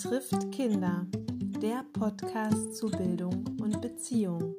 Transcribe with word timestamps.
betrifft 0.00 0.52
Kinder. 0.52 1.06
Der 1.60 1.84
Podcast 1.92 2.76
zu 2.76 2.88
Bildung 2.88 3.44
und 3.60 3.80
Beziehung. 3.82 4.54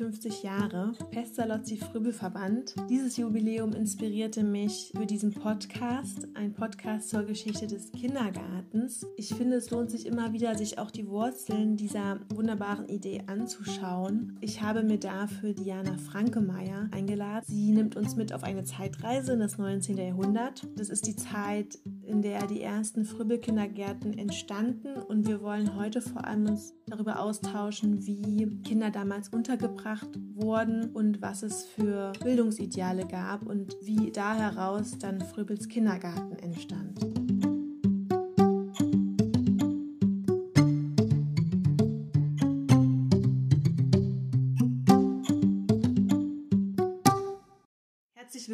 150 0.00 0.42
Jahre 0.42 0.92
Pestalozzi 1.10 1.76
Frübelverband. 1.76 2.74
Dieses 2.88 3.18
Jubiläum 3.18 3.74
inspirierte 3.74 4.42
mich 4.42 4.92
für 4.96 5.04
diesen 5.04 5.30
Podcast, 5.30 6.26
ein 6.32 6.54
Podcast 6.54 7.10
zur 7.10 7.24
Geschichte 7.24 7.66
des 7.66 7.92
Kindergartens. 7.92 9.06
Ich 9.18 9.34
finde, 9.34 9.56
es 9.56 9.70
lohnt 9.70 9.90
sich 9.90 10.06
immer 10.06 10.32
wieder, 10.32 10.56
sich 10.56 10.78
auch 10.78 10.90
die 10.90 11.06
Wurzeln 11.06 11.76
dieser 11.76 12.18
wunderbaren 12.30 12.88
Idee 12.88 13.24
anzuschauen. 13.26 14.38
Ich 14.40 14.62
habe 14.62 14.82
mir 14.82 14.98
dafür 14.98 15.52
Diana 15.52 15.98
Frankemeyer 15.98 16.88
eingeladen. 16.92 17.44
Sie 17.46 17.70
nimmt 17.70 17.94
uns 17.94 18.16
mit 18.16 18.32
auf 18.32 18.42
eine 18.42 18.64
Zeitreise 18.64 19.34
in 19.34 19.40
das 19.40 19.58
19. 19.58 19.98
Jahrhundert. 19.98 20.66
Das 20.76 20.88
ist 20.88 21.06
die 21.06 21.16
Zeit, 21.16 21.78
in 22.10 22.22
der 22.22 22.46
die 22.46 22.60
ersten 22.60 23.04
Frübelkindergärten 23.04 24.18
entstanden 24.18 25.00
und 25.08 25.28
wir 25.28 25.40
wollen 25.42 25.76
heute 25.76 26.02
vor 26.02 26.24
allem 26.24 26.46
uns 26.46 26.74
darüber 26.86 27.20
austauschen, 27.20 28.04
wie 28.04 28.60
Kinder 28.62 28.90
damals 28.90 29.28
untergebracht 29.28 30.08
wurden 30.34 30.90
und 30.90 31.22
was 31.22 31.44
es 31.44 31.64
für 31.64 32.12
Bildungsideale 32.22 33.06
gab 33.06 33.46
und 33.46 33.76
wie 33.82 34.10
da 34.10 34.34
heraus 34.34 34.98
dann 34.98 35.20
Fröbels 35.20 35.68
Kindergarten 35.68 36.36
entstand. 36.36 37.09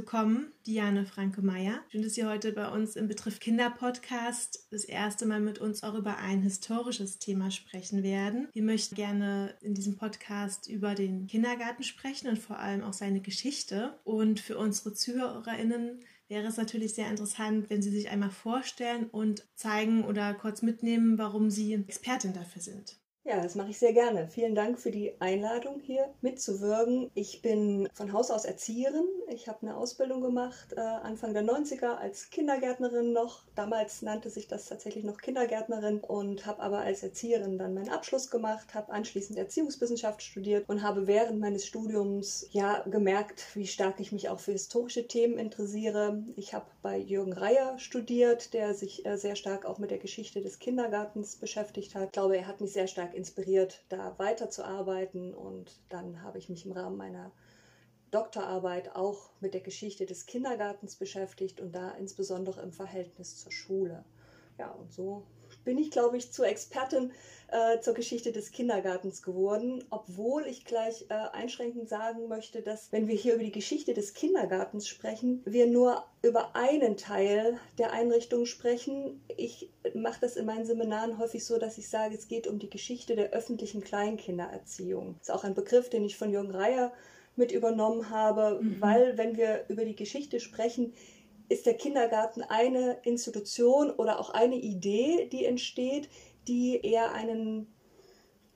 Willkommen, 0.06 0.52
Diane 0.64 1.04
Franke-Meyer. 1.04 1.80
Schön, 1.88 2.02
dass 2.02 2.14
Sie 2.14 2.24
heute 2.24 2.52
bei 2.52 2.68
uns 2.68 2.94
im 2.94 3.08
Betriff 3.08 3.40
Kinder 3.40 3.70
Podcast 3.70 4.68
das 4.70 4.84
erste 4.84 5.26
Mal 5.26 5.40
mit 5.40 5.58
uns 5.58 5.82
auch 5.82 5.94
über 5.94 6.18
ein 6.18 6.42
historisches 6.42 7.18
Thema 7.18 7.50
sprechen 7.50 8.04
werden. 8.04 8.46
Wir 8.52 8.62
möchten 8.62 8.94
gerne 8.94 9.56
in 9.62 9.74
diesem 9.74 9.96
Podcast 9.96 10.68
über 10.68 10.94
den 10.94 11.26
Kindergarten 11.26 11.82
sprechen 11.82 12.28
und 12.28 12.38
vor 12.38 12.60
allem 12.60 12.84
auch 12.84 12.92
seine 12.92 13.20
Geschichte. 13.20 13.98
Und 14.04 14.38
für 14.38 14.56
unsere 14.58 14.94
ZuhörerInnen 14.94 15.98
wäre 16.28 16.46
es 16.46 16.56
natürlich 16.56 16.94
sehr 16.94 17.10
interessant, 17.10 17.68
wenn 17.68 17.82
Sie 17.82 17.90
sich 17.90 18.08
einmal 18.08 18.30
vorstellen 18.30 19.06
und 19.10 19.44
zeigen 19.56 20.04
oder 20.04 20.34
kurz 20.34 20.62
mitnehmen, 20.62 21.18
warum 21.18 21.50
Sie 21.50 21.74
Expertin 21.74 22.32
dafür 22.32 22.62
sind. 22.62 22.96
Ja, 23.28 23.42
das 23.42 23.56
mache 23.56 23.70
ich 23.70 23.78
sehr 23.78 23.92
gerne. 23.92 24.28
Vielen 24.28 24.54
Dank 24.54 24.78
für 24.78 24.92
die 24.92 25.20
Einladung, 25.20 25.80
hier 25.80 26.14
mitzuwirken. 26.20 27.10
Ich 27.14 27.42
bin 27.42 27.88
von 27.92 28.12
Haus 28.12 28.30
aus 28.30 28.44
Erzieherin. 28.44 29.04
Ich 29.26 29.48
habe 29.48 29.62
eine 29.62 29.76
Ausbildung 29.76 30.20
gemacht, 30.20 30.74
äh, 30.76 30.80
Anfang 30.80 31.34
der 31.34 31.42
90er 31.42 31.96
als 31.96 32.30
Kindergärtnerin 32.30 33.12
noch. 33.12 33.42
Damals 33.56 34.02
nannte 34.02 34.30
sich 34.30 34.46
das 34.46 34.66
tatsächlich 34.66 35.02
noch 35.02 35.18
Kindergärtnerin 35.18 35.98
und 35.98 36.46
habe 36.46 36.62
aber 36.62 36.78
als 36.78 37.02
Erzieherin 37.02 37.58
dann 37.58 37.74
meinen 37.74 37.88
Abschluss 37.88 38.30
gemacht, 38.30 38.74
habe 38.74 38.92
anschließend 38.92 39.36
Erziehungswissenschaft 39.36 40.22
studiert 40.22 40.68
und 40.68 40.84
habe 40.84 41.08
während 41.08 41.40
meines 41.40 41.66
Studiums 41.66 42.46
ja 42.52 42.84
gemerkt, 42.88 43.44
wie 43.54 43.66
stark 43.66 43.98
ich 43.98 44.12
mich 44.12 44.28
auch 44.28 44.38
für 44.38 44.52
historische 44.52 45.08
Themen 45.08 45.36
interessiere. 45.36 46.22
Ich 46.36 46.54
habe 46.54 46.66
bei 46.80 46.96
Jürgen 46.96 47.32
Reier 47.32 47.76
studiert, 47.80 48.54
der 48.54 48.72
sich 48.72 49.04
äh, 49.04 49.16
sehr 49.16 49.34
stark 49.34 49.64
auch 49.66 49.78
mit 49.78 49.90
der 49.90 49.98
Geschichte 49.98 50.42
des 50.42 50.60
Kindergartens 50.60 51.34
beschäftigt 51.34 51.96
hat. 51.96 52.04
Ich 52.04 52.12
glaube, 52.12 52.36
er 52.36 52.46
hat 52.46 52.60
mich 52.60 52.72
sehr 52.72 52.86
stark 52.86 53.15
inspiriert, 53.16 53.84
da 53.88 54.18
weiterzuarbeiten. 54.18 55.34
Und 55.34 55.80
dann 55.88 56.22
habe 56.22 56.38
ich 56.38 56.48
mich 56.48 56.66
im 56.66 56.72
Rahmen 56.72 56.96
meiner 56.96 57.32
Doktorarbeit 58.10 58.94
auch 58.94 59.30
mit 59.40 59.54
der 59.54 59.60
Geschichte 59.60 60.06
des 60.06 60.26
Kindergartens 60.26 60.96
beschäftigt 60.96 61.60
und 61.60 61.72
da 61.72 61.90
insbesondere 61.92 62.62
im 62.62 62.72
Verhältnis 62.72 63.38
zur 63.38 63.52
Schule. 63.52 64.04
Ja, 64.58 64.70
und 64.70 64.92
so 64.92 65.26
bin 65.66 65.76
ich, 65.76 65.90
glaube 65.90 66.16
ich, 66.16 66.32
zur 66.32 66.46
Expertin 66.46 67.12
äh, 67.48 67.80
zur 67.80 67.94
Geschichte 67.94 68.32
des 68.32 68.50
Kindergartens 68.50 69.22
geworden, 69.22 69.84
obwohl 69.90 70.46
ich 70.46 70.64
gleich 70.64 71.06
äh, 71.10 71.14
einschränkend 71.14 71.88
sagen 71.88 72.28
möchte, 72.28 72.62
dass 72.62 72.90
wenn 72.92 73.08
wir 73.08 73.14
hier 73.14 73.34
über 73.34 73.44
die 73.44 73.52
Geschichte 73.52 73.92
des 73.92 74.14
Kindergartens 74.14 74.88
sprechen, 74.88 75.42
wir 75.44 75.66
nur 75.66 76.04
über 76.22 76.56
einen 76.56 76.96
Teil 76.96 77.58
der 77.78 77.92
Einrichtung 77.92 78.46
sprechen. 78.46 79.22
Ich 79.36 79.70
mache 79.94 80.20
das 80.20 80.36
in 80.36 80.46
meinen 80.46 80.66
Seminaren 80.66 81.18
häufig 81.18 81.44
so, 81.44 81.58
dass 81.58 81.78
ich 81.78 81.88
sage, 81.88 82.16
es 82.16 82.26
geht 82.26 82.46
um 82.46 82.58
die 82.58 82.70
Geschichte 82.70 83.14
der 83.14 83.30
öffentlichen 83.30 83.82
Kleinkindererziehung. 83.82 85.16
Das 85.18 85.28
ist 85.28 85.34
auch 85.34 85.44
ein 85.44 85.54
Begriff, 85.54 85.88
den 85.88 86.04
ich 86.04 86.16
von 86.16 86.32
Jürgen 86.32 86.50
Reier 86.50 86.92
mit 87.36 87.52
übernommen 87.52 88.10
habe, 88.10 88.60
mhm. 88.60 88.80
weil 88.80 89.18
wenn 89.18 89.36
wir 89.36 89.66
über 89.68 89.84
die 89.84 89.94
Geschichte 89.94 90.40
sprechen, 90.40 90.94
ist 91.48 91.66
der 91.66 91.74
Kindergarten 91.74 92.42
eine 92.42 92.98
Institution 93.02 93.90
oder 93.90 94.20
auch 94.20 94.30
eine 94.30 94.56
Idee, 94.56 95.28
die 95.30 95.44
entsteht, 95.44 96.08
die 96.48 96.80
eher 96.80 97.12
einen 97.12 97.72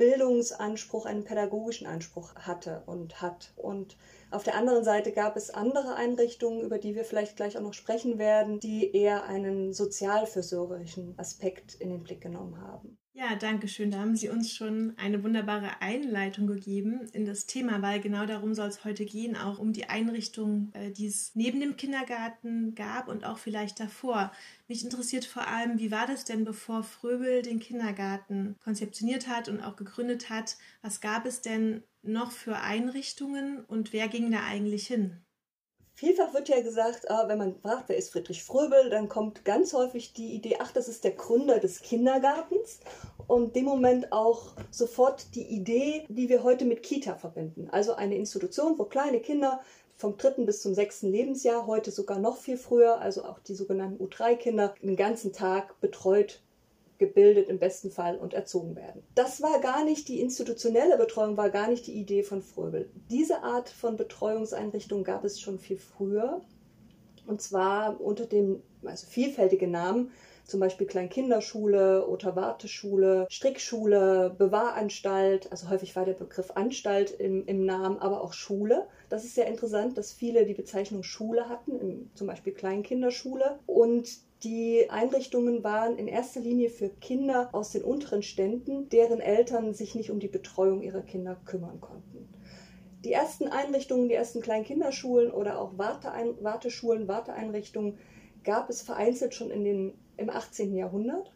Bildungsanspruch, 0.01 1.05
einen 1.05 1.25
pädagogischen 1.25 1.87
Anspruch 1.87 2.34
hatte 2.34 2.83
und 2.87 3.21
hat. 3.21 3.53
Und 3.56 3.99
auf 4.31 4.45
der 4.45 4.55
anderen 4.55 4.83
Seite 4.83 5.12
gab 5.12 5.37
es 5.37 5.51
andere 5.51 5.95
Einrichtungen, 5.95 6.62
über 6.62 6.78
die 6.78 6.95
wir 6.95 7.05
vielleicht 7.05 7.37
gleich 7.37 7.59
auch 7.59 7.62
noch 7.62 7.75
sprechen 7.75 8.19
werden, 8.19 8.61
die 8.61 8.97
eher 8.97 9.25
einen 9.25 9.75
sozialfürsorgerischen 9.75 11.19
Aspekt 11.19 11.75
in 11.75 11.91
den 11.91 12.03
Blick 12.03 12.22
genommen 12.22 12.62
haben. 12.62 13.00
Ja, 13.12 13.34
danke 13.37 13.66
schön. 13.69 13.91
Da 13.91 13.98
haben 13.98 14.15
Sie 14.16 14.28
uns 14.28 14.53
schon 14.54 14.94
eine 14.97 15.22
wunderbare 15.25 15.81
Einleitung 15.82 16.47
gegeben 16.47 17.09
in 17.12 17.25
das 17.25 17.47
Thema, 17.47 17.82
weil 17.82 18.00
genau 18.00 18.25
darum 18.25 18.54
soll 18.54 18.69
es 18.69 18.84
heute 18.84 19.04
gehen, 19.04 19.37
auch 19.37 19.59
um 19.59 19.72
die 19.72 19.88
Einrichtung, 19.88 20.71
äh, 20.75 20.91
die 20.93 21.06
es 21.06 21.32
neben 21.34 21.60
dem 21.60 21.76
Kindergarten 21.76 22.75
gab 22.76 23.09
und 23.09 23.25
auch 23.25 23.38
vielleicht 23.38 23.81
davor. 23.81 24.32
Mich 24.69 24.84
interessiert 24.84 25.25
vor 25.25 25.47
allem, 25.48 25.78
wie 25.81 25.91
war 25.91 26.06
das 26.06 26.25
denn, 26.25 26.44
bevor 26.44 26.82
Fröbel 26.84 27.43
den 27.43 27.59
Kindergarten 27.60 28.54
konzeptioniert 28.62 29.27
hat 29.27 29.48
und 29.48 29.60
auch 29.60 29.75
gegründet 29.77 30.31
hat? 30.31 30.56
Was 30.82 31.00
gab 31.00 31.27
es 31.27 31.42
denn 31.42 31.82
noch 32.03 32.31
für 32.31 32.59
Einrichtungen 32.60 33.65
und 33.65 33.92
wer 33.92 34.06
ging 34.09 34.31
da 34.31 34.44
eigentlich 34.44 34.87
hin? 34.87 35.21
Vielfach 36.00 36.33
wird 36.33 36.49
ja 36.49 36.62
gesagt, 36.62 37.11
ah, 37.11 37.28
wenn 37.28 37.37
man 37.37 37.55
fragt, 37.56 37.91
wer 37.91 37.97
ist 37.99 38.11
Friedrich 38.11 38.43
Fröbel, 38.43 38.88
dann 38.88 39.11
kommt 39.11 39.44
ganz 39.44 39.75
häufig 39.75 40.15
die 40.15 40.33
Idee, 40.33 40.56
ach, 40.59 40.72
das 40.72 40.88
ist 40.88 41.05
der 41.05 41.11
Gründer 41.11 41.59
des 41.59 41.83
Kindergartens 41.83 42.81
und 43.27 43.55
dem 43.55 43.66
Moment 43.66 44.10
auch 44.10 44.53
sofort 44.71 45.34
die 45.34 45.43
Idee, 45.43 46.06
die 46.09 46.31
wir 46.31 46.43
heute 46.43 46.65
mit 46.65 46.83
Kita 46.83 47.16
verbinden. 47.16 47.69
Also 47.71 47.97
eine 47.97 48.16
Institution, 48.16 48.78
wo 48.78 48.87
kleine 48.87 49.21
Kinder 49.21 49.60
vom 49.94 50.16
dritten 50.16 50.47
bis 50.47 50.62
zum 50.62 50.72
sechsten 50.72 51.12
Lebensjahr, 51.12 51.66
heute 51.66 51.91
sogar 51.91 52.19
noch 52.19 52.39
viel 52.39 52.56
früher, 52.56 52.99
also 52.99 53.27
auch 53.27 53.39
die 53.41 53.55
sogenannten 53.55 54.03
U3-Kinder, 54.03 54.75
den 54.81 54.97
ganzen 54.97 55.34
Tag 55.34 55.78
betreut 55.83 56.41
gebildet 57.00 57.49
im 57.49 57.59
besten 57.59 57.91
Fall 57.91 58.16
und 58.16 58.33
erzogen 58.33 58.77
werden. 58.77 59.03
Das 59.16 59.43
war 59.43 59.61
gar 59.61 59.84
nicht 59.84 60.06
die 60.06 60.21
institutionelle 60.21 60.97
Betreuung, 60.97 61.37
war 61.37 61.50
gar 61.50 61.69
nicht 61.69 61.88
die 61.88 61.94
Idee 61.94 62.22
von 62.22 62.43
Fröbel. 62.43 62.88
Diese 63.11 63.43
Art 63.43 63.69
von 63.69 63.97
Betreuungseinrichtung 63.97 65.03
gab 65.03 65.25
es 65.25 65.41
schon 65.41 65.59
viel 65.59 65.78
früher 65.78 66.41
und 67.27 67.43
zwar 67.43 68.00
unter 68.00 68.27
dem 68.27 68.62
also 68.84 69.06
vielfältige 69.06 69.66
Namen 69.66 70.12
zum 70.44 70.60
Beispiel 70.60 70.87
Kleinkinderschule 70.87 72.06
oder 72.09 72.34
Warteschule, 72.34 73.27
Strickschule, 73.31 74.34
Bewahranstalt. 74.37 75.50
Also 75.53 75.71
häufig 75.71 75.94
war 75.94 76.05
der 76.05 76.15
Begriff 76.15 76.50
Anstalt 76.56 77.12
im, 77.12 77.47
im 77.47 77.65
Namen, 77.65 77.99
aber 77.99 78.21
auch 78.21 78.33
Schule. 78.33 78.89
Das 79.09 79.25
ist 79.25 79.37
sehr 79.37 79.47
interessant, 79.47 79.97
dass 79.97 80.12
viele 80.12 80.44
die 80.44 80.55
Bezeichnung 80.55 81.05
Schule 81.05 81.49
hatten, 81.49 81.78
im, 81.78 82.10
zum 82.15 82.27
Beispiel 82.27 82.53
Kleinkinderschule. 82.53 83.60
Und 83.66 84.10
die 84.43 84.89
Einrichtungen 84.89 85.62
waren 85.62 85.99
in 85.99 86.09
erster 86.09 86.41
Linie 86.41 86.71
für 86.71 86.89
Kinder 86.89 87.51
aus 87.53 87.73
den 87.73 87.84
unteren 87.84 88.23
Ständen, 88.23 88.89
deren 88.89 89.21
Eltern 89.21 89.75
sich 89.75 89.95
nicht 89.95 90.10
um 90.10 90.19
die 90.19 90.28
Betreuung 90.28 90.83
ihrer 90.83 91.03
Kinder 91.03 91.37
kümmern 91.45 91.81
konnten. 91.81 92.28
Die 93.04 93.13
ersten 93.13 93.48
Einrichtungen, 93.48 94.09
die 94.09 94.15
ersten 94.15 94.41
Kleinkinderschulen 94.41 95.31
oder 95.31 95.59
auch 95.59 95.77
Warteein 95.77 96.42
Warteschulen, 96.42 97.09
Warteeinrichtungen 97.09 97.98
gab 98.45 98.71
es 98.71 98.83
vereinzelt 98.83 99.34
schon 99.34 99.51
in 99.51 99.65
den, 99.65 99.98
im 100.16 100.31
18. 100.31 100.75
Jahrhundert. 100.75 101.34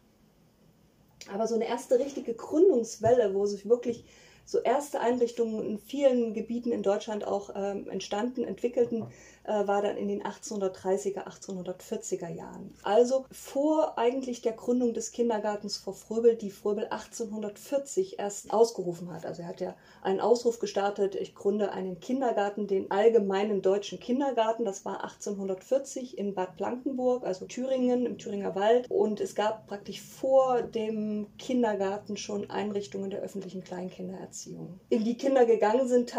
Aber 1.31 1.47
so 1.47 1.55
eine 1.55 1.67
erste 1.67 1.99
richtige 1.99 2.33
Gründungswelle, 2.33 3.33
wo 3.33 3.45
sich 3.45 3.67
wirklich 3.67 4.05
so 4.45 4.59
erste 4.59 4.99
Einrichtungen 4.99 5.65
in 5.65 5.79
vielen 5.79 6.33
Gebieten 6.33 6.71
in 6.71 6.83
Deutschland 6.83 7.25
auch 7.25 7.49
ähm, 7.55 7.89
entstanden, 7.89 8.43
entwickelten, 8.43 9.07
äh, 9.47 9.67
war 9.67 9.81
dann 9.81 9.97
in 9.97 10.07
den 10.07 10.23
1830er, 10.23 11.25
1840er 11.27 12.29
Jahren. 12.29 12.73
Also 12.83 13.25
vor 13.31 13.97
eigentlich 13.97 14.41
der 14.41 14.53
Gründung 14.53 14.93
des 14.93 15.11
Kindergartens 15.11 15.77
vor 15.77 15.93
Fröbel, 15.93 16.35
die 16.35 16.51
Fröbel 16.51 16.85
1840 16.85 18.19
erst 18.19 18.51
ausgerufen 18.51 19.13
hat. 19.13 19.25
Also 19.25 19.43
er 19.43 19.47
hat 19.47 19.61
ja 19.61 19.75
einen 20.01 20.19
Ausruf 20.19 20.59
gestartet, 20.59 21.15
ich 21.15 21.35
gründe 21.35 21.71
einen 21.71 21.99
Kindergarten, 21.99 22.67
den 22.67 22.91
allgemeinen 22.91 23.61
deutschen 23.61 23.99
Kindergarten. 23.99 24.65
Das 24.65 24.85
war 24.85 25.03
1840 25.03 26.17
in 26.17 26.33
Bad 26.33 26.57
Blankenburg, 26.57 27.23
also 27.25 27.45
Thüringen, 27.45 28.05
im 28.05 28.17
Thüringer 28.17 28.55
Wald. 28.55 28.89
Und 28.89 29.19
es 29.19 29.35
gab 29.35 29.67
praktisch 29.67 30.01
vor 30.01 30.61
dem 30.61 31.27
Kindergarten 31.37 32.17
schon 32.17 32.49
Einrichtungen 32.49 33.09
der 33.09 33.21
öffentlichen 33.21 33.63
Kleinkindererziehung. 33.63 34.79
In 34.89 35.03
die 35.03 35.17
Kinder 35.17 35.45
gegangen 35.45 35.87
sind 35.87 36.15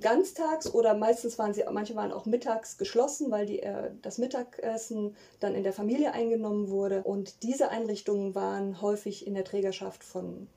ganztags 0.00 0.72
oder 0.72 0.94
meistens 0.94 1.38
waren 1.38 1.54
sie, 1.54 1.64
manche 1.70 1.94
waren 1.96 2.12
auch 2.12 2.26
mittags 2.26 2.78
geschlossen, 2.78 3.30
weil 3.30 3.46
die, 3.46 3.60
äh, 3.60 3.90
das 4.02 4.18
Mittagessen 4.18 5.14
dann 5.40 5.54
in 5.54 5.62
der 5.62 5.72
Familie 5.72 6.12
eingenommen 6.12 6.68
wurde. 6.68 7.02
Und 7.02 7.42
diese 7.42 7.70
Einrichtungen 7.70 8.34
waren 8.34 8.80
häufig 8.80 9.26
in 9.26 9.34
der 9.34 9.44
Trägerschaft 9.44 10.02
von 10.02 10.48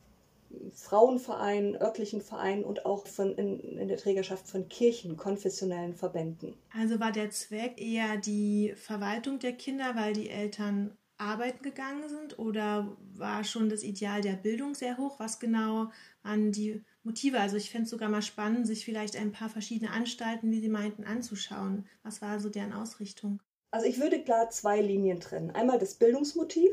Frauenvereinen, 0.74 1.76
örtlichen 1.76 2.22
Vereinen 2.22 2.64
und 2.64 2.86
auch 2.86 3.06
von, 3.06 3.36
in, 3.36 3.60
in 3.78 3.88
der 3.88 3.98
Trägerschaft 3.98 4.48
von 4.48 4.70
Kirchen, 4.70 5.18
konfessionellen 5.18 5.94
Verbänden. 5.94 6.56
Also 6.74 7.00
war 7.00 7.12
der 7.12 7.30
Zweck 7.32 7.82
eher 7.82 8.18
die 8.18 8.74
Verwaltung 8.76 9.40
der 9.40 9.54
Kinder, 9.54 9.96
weil 9.96 10.14
die 10.14 10.30
Eltern 10.30 10.98
arbeiten 11.18 11.64
gegangen 11.64 12.08
sind 12.10 12.38
oder 12.38 12.96
war 13.16 13.44
schon 13.44 13.70
das 13.70 13.84
Ideal 13.84 14.22
der 14.22 14.34
Bildung 14.34 14.76
sehr 14.76 14.98
hoch? 14.98 15.20
Was 15.20 15.40
genau 15.40 15.90
waren 16.22 16.52
die 16.52 16.84
Motive? 17.08 17.40
Also 17.40 17.56
ich 17.56 17.72
fände 17.72 17.86
es 17.86 17.90
sogar 17.90 18.10
mal 18.10 18.22
spannend, 18.22 18.68
sich 18.68 18.86
vielleicht 18.86 19.16
ein 19.16 19.32
paar 19.32 19.50
verschiedene 19.50 19.92
Anstalten, 19.92 20.52
wie 20.52 20.60
Sie 20.60 20.70
meinten, 20.70 21.06
anzuschauen. 21.06 21.86
Was 22.04 22.22
war 22.22 22.40
so 22.40 22.50
deren 22.50 22.74
Ausrichtung? 22.74 23.42
Also 23.72 23.88
ich 23.88 24.00
würde 24.00 24.22
klar 24.22 24.50
zwei 24.50 24.82
Linien 24.82 25.20
trennen. 25.20 25.52
Einmal 25.52 25.80
das 25.80 25.96
Bildungsmotiv, 25.96 26.72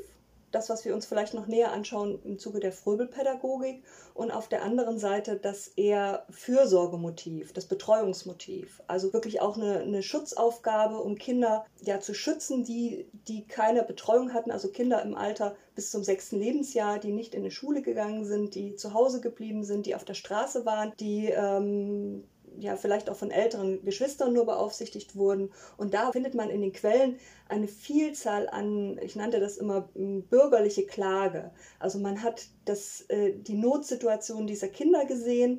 das, 0.55 0.71
was 0.71 0.85
wir 0.85 0.95
uns 0.95 1.07
vielleicht 1.07 1.35
noch 1.35 1.47
näher 1.47 1.73
anschauen 1.73 2.19
im 2.25 2.39
Zuge 2.39 2.61
der 2.61 2.73
Fröbelpädagogik 2.73 3.83
und 4.15 4.31
auf 4.31 4.49
der 4.49 4.63
anderen 4.63 4.99
Seite 4.99 5.37
das 5.37 5.69
eher 5.69 6.25
Fürsorgemotiv, 6.31 7.53
das 7.53 7.67
Betreuungsmotiv. 7.67 8.83
Also 8.87 9.13
wirklich 9.13 9.41
auch 9.41 9.57
eine, 9.57 9.81
eine 9.81 10.03
Schutzaufgabe, 10.03 10.99
um 10.99 11.17
Kinder 11.17 11.67
ja 11.83 12.01
zu 12.01 12.15
schützen, 12.15 12.65
die, 12.65 13.09
die 13.29 13.47
keine 13.47 13.83
Betreuung 13.83 14.33
hatten, 14.33 14.51
also 14.51 14.69
Kinder 14.69 15.03
im 15.03 15.17
Alter 15.17 15.57
bis 15.75 15.91
zum 15.91 16.05
sechsten 16.05 16.39
Lebensjahr, 16.39 16.99
die 16.99 17.13
nicht 17.13 17.35
in 17.35 17.43
die 17.43 17.51
Schule 17.51 17.83
gegangen 17.83 18.25
sind, 18.25 18.55
die 18.55 18.77
zu 18.77 18.95
Hause 18.95 19.21
geblieben 19.21 19.65
sind, 19.65 19.87
die 19.87 19.95
auf 19.95 20.05
der 20.05 20.15
Straße 20.15 20.65
waren, 20.65 20.93
die 21.01 21.29
ähm, 21.29 22.25
ja 22.59 22.77
vielleicht 22.77 23.11
auch 23.11 23.17
von 23.17 23.31
älteren 23.31 23.85
Geschwistern 23.85 24.33
nur 24.33 24.47
beaufsichtigt 24.47 25.17
wurden. 25.17 25.51
Und 25.77 25.95
da 25.95 26.13
findet 26.13 26.35
man 26.35 26.51
in 26.51 26.61
den 26.61 26.73
Quellen 26.73 27.19
eine 27.49 27.69
Vielzahl 27.69 28.49
an, 28.49 28.99
ich 29.03 29.17
nannte 29.17 29.41
das 29.41 29.57
immer 29.57 29.89
bürgerliche 29.95 30.87
Klage. 30.87 31.51
Also 31.79 31.99
man 31.99 32.23
hat 32.23 32.49
das, 32.65 33.03
äh, 33.09 33.33
die 33.35 33.55
Notsituation 33.55 34.47
dieser 34.47 34.69
Kinder 34.69 35.05
gesehen, 35.05 35.59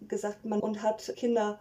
gesagt, 0.00 0.44
man 0.44 0.60
und 0.60 0.82
hat 0.82 1.12
Kinder 1.16 1.60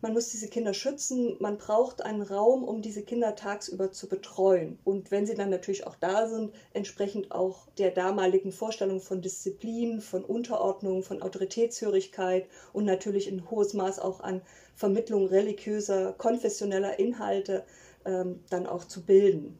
man 0.00 0.12
muss 0.12 0.28
diese 0.28 0.48
Kinder 0.48 0.74
schützen, 0.74 1.36
man 1.40 1.58
braucht 1.58 2.02
einen 2.02 2.22
Raum, 2.22 2.62
um 2.62 2.82
diese 2.82 3.02
Kinder 3.02 3.34
tagsüber 3.34 3.90
zu 3.90 4.08
betreuen. 4.08 4.78
Und 4.84 5.10
wenn 5.10 5.26
sie 5.26 5.34
dann 5.34 5.50
natürlich 5.50 5.86
auch 5.86 5.96
da 5.96 6.28
sind, 6.28 6.54
entsprechend 6.72 7.32
auch 7.32 7.66
der 7.78 7.90
damaligen 7.90 8.52
Vorstellung 8.52 9.00
von 9.00 9.22
Disziplin, 9.22 10.00
von 10.00 10.24
Unterordnung, 10.24 11.02
von 11.02 11.20
Autoritätshörigkeit 11.20 12.46
und 12.72 12.84
natürlich 12.84 13.28
ein 13.28 13.50
hohes 13.50 13.74
Maß 13.74 13.98
auch 13.98 14.20
an 14.20 14.40
Vermittlung 14.74 15.26
religiöser, 15.26 16.12
konfessioneller 16.12 16.98
Inhalte 17.00 17.64
ähm, 18.04 18.40
dann 18.50 18.66
auch 18.66 18.84
zu 18.84 19.04
bilden. 19.04 19.58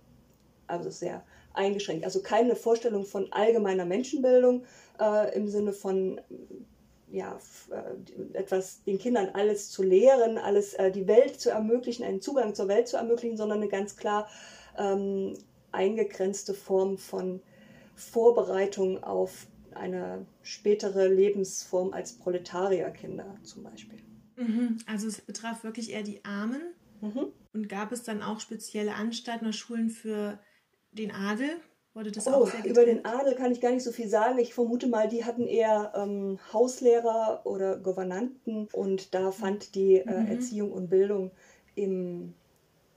Also 0.69 0.91
sehr 0.91 1.25
eingeschränkt. 1.53 2.05
Also 2.05 2.23
keine 2.23 2.55
Vorstellung 2.55 3.05
von 3.05 3.33
allgemeiner 3.33 3.85
Menschenbildung 3.85 4.65
äh, 5.01 5.35
im 5.35 5.49
Sinne 5.49 5.73
von 5.73 6.21
ja, 7.11 7.39
äh, 7.71 8.37
etwas 8.37 8.83
den 8.85 8.99
Kindern 8.99 9.31
alles 9.35 9.71
zu 9.71 9.83
lehren, 9.83 10.39
alles 10.39 10.75
äh, 10.75 10.91
die 10.91 11.07
Welt 11.07 11.41
zu 11.41 11.51
ermöglichen, 11.51 12.05
einen 12.05 12.21
Zugang 12.21 12.55
zur 12.55 12.69
Welt 12.69 12.89
zu 12.89 12.97
ermöglichen, 12.97 13.37
sondern 13.37 13.59
eine 13.59 13.69
ganz 13.69 13.97
klar 13.97 14.29
ähm, 14.77 15.35
eingegrenzte 15.73 16.55
Form 16.55 16.99
von 16.99 17.41
Vorbereitung 17.95 19.03
auf 19.03 19.47
eine 19.75 20.27
spätere 20.43 21.09
Lebensform 21.09 21.93
als 21.93 22.13
Proletarierkinder 22.13 23.37
zum 23.43 23.63
Beispiel. 23.65 24.01
Mhm. 24.37 24.79
Also 24.87 25.09
es 25.09 25.21
betraf 25.21 25.65
wirklich 25.65 25.93
eher 25.93 26.03
die 26.03 26.25
Armen. 26.25 26.63
Mhm. 27.01 27.33
Und 27.53 27.69
gab 27.69 27.93
es 27.93 28.03
dann 28.03 28.23
auch 28.23 28.41
spezielle 28.41 28.95
Anstalten 28.95 29.47
oder 29.47 29.53
Schulen 29.53 29.91
für 29.91 30.39
den 30.93 31.13
Adel? 31.13 31.49
Wurde 31.95 32.13
das 32.13 32.27
oh, 32.29 32.31
auch 32.31 32.51
sehr 32.51 32.65
über 32.65 32.85
den 32.85 33.05
Adel 33.05 33.35
kann 33.35 33.51
ich 33.51 33.61
gar 33.61 33.73
nicht 33.73 33.83
so 33.83 33.91
viel 33.91 34.09
sagen. 34.09 34.39
Ich 34.39 34.55
vermute 34.55 34.87
mal, 34.87 35.09
die 35.09 35.25
hatten 35.25 35.47
eher 35.47 35.93
ähm, 35.97 36.39
Hauslehrer 36.53 37.41
oder 37.45 37.77
Gouvernanten 37.77 38.69
und 38.73 39.15
da 39.15 39.33
fand 39.33 39.75
die 39.75 39.97
äh, 39.97 40.21
mhm. 40.21 40.29
Erziehung 40.29 40.73
und 40.73 40.91
Bildung 40.91 41.33
im, 41.75 42.35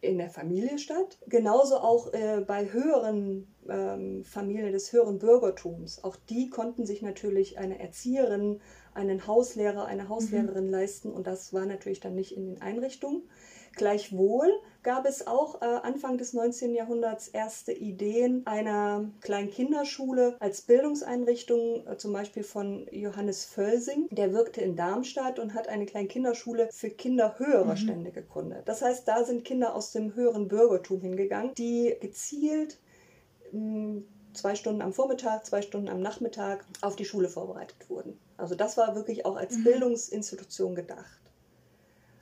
in 0.01 0.17
der 0.17 0.29
Familie 0.29 0.77
statt. 0.77 1.17
Genauso 1.27 1.77
auch 1.77 2.13
äh, 2.13 2.43
bei 2.45 2.71
höheren 2.71 3.47
ähm, 3.67 4.23
Familien 4.23 4.71
des 4.71 4.91
höheren 4.91 5.19
Bürgertums. 5.19 6.03
Auch 6.03 6.15
die 6.15 6.49
konnten 6.49 6.85
sich 6.85 7.01
natürlich 7.01 7.57
eine 7.57 7.79
Erzieherin, 7.79 8.59
einen 8.93 9.25
Hauslehrer, 9.25 9.85
eine 9.85 10.09
Hauslehrerin 10.09 10.65
mhm. 10.65 10.71
leisten 10.71 11.11
und 11.11 11.27
das 11.27 11.53
war 11.53 11.65
natürlich 11.65 12.01
dann 12.01 12.15
nicht 12.15 12.35
in 12.35 12.45
den 12.45 12.61
Einrichtungen. 12.61 13.23
Gleichwohl 13.73 14.51
gab 14.83 15.05
es 15.05 15.27
auch 15.27 15.61
äh, 15.61 15.65
Anfang 15.65 16.17
des 16.17 16.33
19. 16.33 16.73
Jahrhunderts 16.73 17.27
erste 17.27 17.71
Ideen 17.71 18.45
einer 18.45 19.09
Kleinkinderschule 19.21 20.35
als 20.39 20.61
Bildungseinrichtung, 20.61 21.87
äh, 21.87 21.97
zum 21.97 22.13
Beispiel 22.13 22.43
von 22.43 22.87
Johannes 22.91 23.45
Völsing. 23.45 24.07
Der 24.11 24.33
wirkte 24.33 24.61
in 24.61 24.75
Darmstadt 24.75 25.39
und 25.39 25.53
hat 25.53 25.67
eine 25.67 25.85
Kleinkinderschule 25.85 26.69
für 26.71 26.89
Kinder 26.89 27.35
höherer 27.37 27.73
mhm. 27.73 27.77
Stände 27.77 28.11
gegründet. 28.11 28.63
Das 28.65 28.81
heißt, 28.81 29.07
da 29.07 29.23
sind 29.23 29.45
Kinder 29.45 29.75
aus 29.75 29.91
dem 29.91 30.15
höheren 30.15 30.47
Bürgertum 30.47 31.01
hingegangen, 31.01 31.53
die 31.55 31.95
gezielt 32.01 32.79
mh, 33.51 33.59
hm, 33.59 34.07
zwei 34.33 34.55
Stunden 34.55 34.81
am 34.81 34.93
Vormittag, 34.93 35.45
zwei 35.45 35.61
Stunden 35.61 35.89
am 35.89 36.01
Nachmittag 36.01 36.65
auf 36.81 36.95
die 36.95 37.05
Schule 37.05 37.29
vorbereitet 37.29 37.89
wurden. 37.89 38.19
Also 38.37 38.55
das 38.55 38.77
war 38.77 38.95
wirklich 38.95 39.25
auch 39.25 39.35
als 39.35 39.57
mhm. 39.57 39.63
Bildungsinstitution 39.63 40.75
gedacht. 40.75 41.20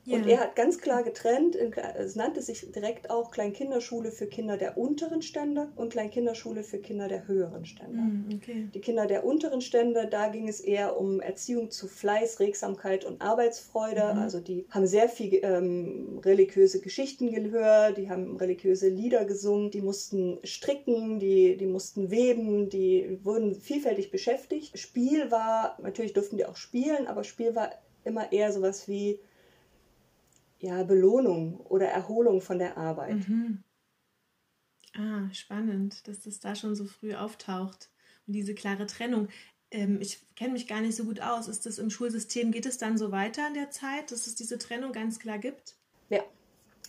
Ja. 0.10 0.18
Und 0.18 0.28
er 0.28 0.40
hat 0.40 0.56
ganz 0.56 0.80
klar 0.80 1.04
getrennt, 1.04 1.56
es 1.56 2.16
nannte 2.16 2.42
sich 2.42 2.72
direkt 2.72 3.12
auch 3.12 3.30
Kleinkinderschule 3.30 4.12
für 4.12 4.26
Kinder 4.26 4.58
der 4.58 4.76
unteren 4.76 5.22
Stände 5.22 5.72
und 5.76 5.92
Kleinkinderschule 5.92 6.64
für 6.64 6.80
Kinder 6.80 7.08
der 7.08 7.28
höheren 7.28 7.66
Stände. 7.66 7.98
Mm, 7.98 8.30
okay. 8.34 8.70
Die 8.74 8.82
Kinder 8.82 9.06
der 9.06 9.24
unteren 9.24 9.62
Stände, 9.62 10.08
da 10.10 10.30
ging 10.30 10.48
es 10.48 10.62
eher 10.62 11.00
um 11.00 11.22
Erziehung 11.22 11.70
zu 11.70 11.88
Fleiß, 11.88 12.40
Regsamkeit 12.40 13.06
und 13.06 13.22
Arbeitsfreude. 13.22 14.14
Mhm. 14.16 14.20
Also 14.20 14.40
die 14.40 14.66
haben 14.72 14.88
sehr 14.88 15.10
viel 15.10 15.40
ähm, 15.44 16.20
religiöse 16.26 16.82
Geschichten 16.82 17.32
gehört, 17.32 17.98
die 17.98 18.10
haben 18.10 18.36
religiöse 18.38 18.90
Lieder 18.90 19.26
gesungen, 19.26 19.70
die 19.70 19.82
mussten 19.82 20.40
stricken, 20.44 21.20
die, 21.20 21.56
die 21.56 21.68
mussten 21.68 22.10
weben, 22.10 22.70
die 22.70 23.20
wurden 23.22 23.54
vielfältig 23.54 24.10
beschäftigt. 24.10 24.78
Spiel 24.80 25.30
war, 25.30 25.78
natürlich 25.84 26.14
durften 26.14 26.38
die 26.38 26.46
auch 26.46 26.56
spielen, 26.56 27.06
aber 27.06 27.24
Spiel 27.24 27.54
war 27.56 27.70
immer 28.04 28.32
eher 28.32 28.52
sowas 28.52 28.88
wie 28.88 29.20
ja, 30.60 30.84
Belohnung 30.84 31.60
oder 31.62 31.88
Erholung 31.88 32.42
von 32.42 32.60
der 32.60 32.78
Arbeit. 32.78 33.28
Mhm. 33.28 33.64
Ah, 34.94 35.32
spannend, 35.34 36.08
dass 36.08 36.22
das 36.22 36.40
da 36.40 36.56
schon 36.56 36.76
so 36.76 36.86
früh 36.86 37.14
auftaucht 37.14 37.90
und 38.28 38.34
diese 38.34 38.56
klare 38.56 38.86
Trennung. 38.86 39.30
Ähm, 39.72 40.02
ich 40.02 40.20
kenne 40.36 40.54
mich 40.54 40.68
gar 40.68 40.82
nicht 40.82 40.96
so 40.96 41.06
gut 41.06 41.22
aus. 41.22 41.48
Ist 41.48 41.66
das 41.66 41.78
im 41.78 41.90
Schulsystem, 41.90 42.52
geht 42.52 42.66
es 42.66 42.78
dann 42.78 42.98
so 42.98 43.12
weiter 43.12 43.48
in 43.48 43.54
der 43.54 43.70
Zeit, 43.70 44.12
dass 44.12 44.28
es 44.28 44.36
diese 44.36 44.58
Trennung 44.58 44.92
ganz 44.92 45.20
klar 45.20 45.38
gibt? 45.38 45.78
Ja, 46.10 46.24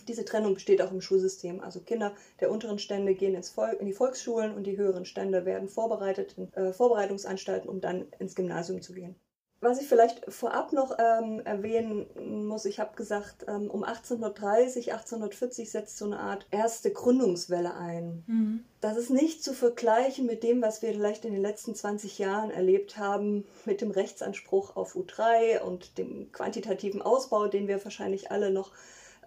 diese 0.07 0.25
Trennung 0.25 0.55
besteht 0.55 0.81
auch 0.81 0.91
im 0.91 1.01
Schulsystem. 1.01 1.61
Also 1.61 1.79
Kinder 1.79 2.15
der 2.39 2.49
unteren 2.49 2.79
Stände 2.79 3.13
gehen 3.13 3.35
ins 3.35 3.51
Vol 3.51 3.77
in 3.79 3.85
die 3.85 3.93
Volksschulen 3.93 4.55
und 4.55 4.63
die 4.63 4.77
höheren 4.77 5.05
Stände 5.05 5.45
werden 5.45 5.69
vorbereitet 5.69 6.35
in 6.37 6.51
äh, 6.53 6.73
Vorbereitungsanstalten, 6.73 7.69
um 7.69 7.81
dann 7.81 8.07
ins 8.19 8.35
Gymnasium 8.35 8.81
zu 8.81 8.93
gehen. 8.93 9.15
Was 9.63 9.79
ich 9.79 9.87
vielleicht 9.87 10.25
vorab 10.33 10.73
noch 10.73 10.97
ähm, 10.97 11.39
erwähnen 11.45 12.07
muss, 12.47 12.65
ich 12.65 12.79
habe 12.79 12.95
gesagt, 12.95 13.45
ähm, 13.47 13.69
um 13.69 13.83
1830, 13.83 14.91
1840 14.91 15.69
setzt 15.69 15.99
so 15.99 16.05
eine 16.05 16.19
Art 16.19 16.47
erste 16.49 16.91
Gründungswelle 16.91 17.75
ein. 17.75 18.23
Mhm. 18.25 18.65
Das 18.81 18.97
ist 18.97 19.11
nicht 19.11 19.43
zu 19.43 19.53
vergleichen 19.53 20.25
mit 20.25 20.41
dem, 20.41 20.63
was 20.63 20.81
wir 20.81 20.91
vielleicht 20.93 21.25
in 21.25 21.33
den 21.33 21.43
letzten 21.43 21.75
20 21.75 22.17
Jahren 22.17 22.49
erlebt 22.49 22.97
haben, 22.97 23.45
mit 23.65 23.81
dem 23.81 23.91
Rechtsanspruch 23.91 24.75
auf 24.75 24.95
U3 24.95 25.61
und 25.61 25.99
dem 25.99 26.31
quantitativen 26.31 27.03
Ausbau, 27.03 27.47
den 27.47 27.67
wir 27.67 27.83
wahrscheinlich 27.83 28.31
alle 28.31 28.49
noch 28.49 28.71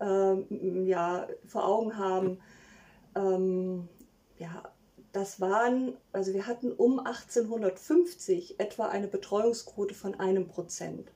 ähm, 0.00 0.84
ja, 0.84 1.28
vor 1.46 1.64
Augen 1.64 1.96
haben. 1.96 2.40
Ähm, 3.14 3.88
ja, 4.38 4.64
das 5.14 5.40
waren, 5.40 5.96
also 6.12 6.34
wir 6.34 6.48
hatten 6.48 6.72
um 6.72 6.98
1850 6.98 8.58
etwa 8.58 8.88
eine 8.88 9.06
Betreuungsquote 9.06 9.94
von 9.94 10.18
einem 10.18 10.48
Prozent. 10.48 11.12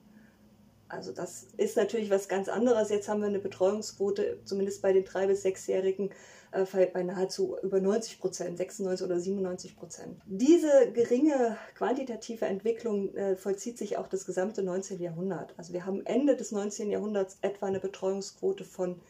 Also 0.87 1.13
das 1.13 1.49
ist 1.57 1.77
natürlich 1.77 2.09
was 2.09 2.29
ganz 2.29 2.49
anderes. 2.49 2.91
Jetzt 2.91 3.09
haben 3.09 3.21
wir 3.21 3.27
eine 3.27 3.41
Betreuungsquote, 3.41 4.39
zumindest 4.45 4.83
bei 4.83 4.93
den 4.93 5.05
drei 5.05 5.27
bis 5.27 5.43
sechsjährigen, 5.43 6.11
äh, 6.53 6.65
bei 6.87 7.03
nahezu 7.03 7.59
über 7.63 7.81
90 7.81 8.21
Prozent, 8.21 8.57
96 8.57 9.05
oder 9.05 9.19
97 9.19 9.77
Prozent. 9.77 10.21
Diese 10.27 10.93
geringe 10.93 11.59
quantitative 11.75 12.47
Entwicklung 12.47 13.13
äh, 13.17 13.35
vollzieht 13.35 13.79
sich 13.79 13.99
auch 13.99 14.07
das 14.07 14.27
gesamte 14.27 14.63
19. 14.63 15.03
Jahrhundert. 15.03 15.55
Also 15.57 15.73
wir 15.73 15.85
haben 15.85 16.07
Ende 16.07 16.37
des 16.37 16.53
19. 16.53 16.89
Jahrhunderts 16.91 17.37
etwa 17.43 17.67
eine 17.67 17.81
Betreuungsquote 17.81 18.65
von 18.65 19.01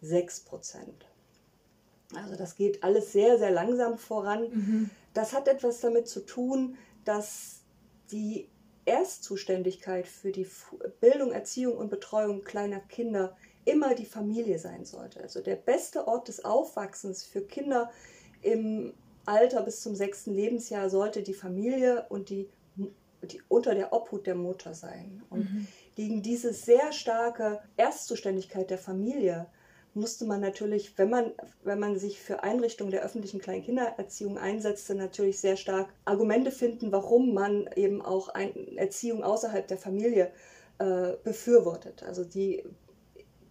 6 0.00 0.40
Prozent. 0.40 1.09
Also 2.14 2.36
das 2.36 2.56
geht 2.56 2.82
alles 2.82 3.12
sehr, 3.12 3.38
sehr 3.38 3.50
langsam 3.50 3.98
voran. 3.98 4.48
Mhm. 4.50 4.90
Das 5.14 5.32
hat 5.32 5.48
etwas 5.48 5.80
damit 5.80 6.08
zu 6.08 6.20
tun, 6.20 6.76
dass 7.04 7.60
die 8.10 8.48
Erstzuständigkeit 8.84 10.06
für 10.06 10.32
die 10.32 10.46
Bildung, 11.00 11.32
Erziehung 11.32 11.76
und 11.76 11.90
Betreuung 11.90 12.42
kleiner 12.42 12.80
Kinder 12.80 13.36
immer 13.64 13.94
die 13.94 14.06
Familie 14.06 14.58
sein 14.58 14.84
sollte. 14.84 15.20
Also 15.20 15.40
der 15.40 15.56
beste 15.56 16.08
Ort 16.08 16.28
des 16.28 16.44
Aufwachsens 16.44 17.24
für 17.24 17.42
Kinder 17.42 17.90
im 18.42 18.94
Alter 19.26 19.62
bis 19.62 19.80
zum 19.80 19.94
sechsten 19.94 20.34
Lebensjahr 20.34 20.90
sollte 20.90 21.22
die 21.22 21.34
Familie 21.34 22.06
und 22.08 22.30
die, 22.30 22.48
die 23.22 23.42
unter 23.48 23.74
der 23.74 23.92
Obhut 23.92 24.26
der 24.26 24.34
Mutter 24.34 24.74
sein. 24.74 25.22
Und 25.30 25.52
mhm. 25.52 25.66
gegen 25.94 26.22
diese 26.22 26.52
sehr 26.52 26.92
starke 26.92 27.60
Erstzuständigkeit 27.76 28.70
der 28.70 28.78
Familie 28.78 29.46
musste 29.94 30.24
man 30.24 30.40
natürlich, 30.40 30.96
wenn 30.98 31.10
man, 31.10 31.32
wenn 31.64 31.78
man 31.78 31.98
sich 31.98 32.20
für 32.20 32.42
Einrichtungen 32.42 32.90
der 32.90 33.02
öffentlichen 33.02 33.40
Kleinkindererziehung 33.40 34.38
einsetzte, 34.38 34.94
natürlich 34.94 35.40
sehr 35.40 35.56
stark 35.56 35.92
Argumente 36.04 36.50
finden, 36.50 36.92
warum 36.92 37.34
man 37.34 37.68
eben 37.76 38.00
auch 38.02 38.28
ein, 38.28 38.76
Erziehung 38.76 39.24
außerhalb 39.24 39.66
der 39.66 39.78
Familie 39.78 40.30
äh, 40.78 41.12
befürwortet. 41.24 42.02
Also 42.04 42.24
die 42.24 42.64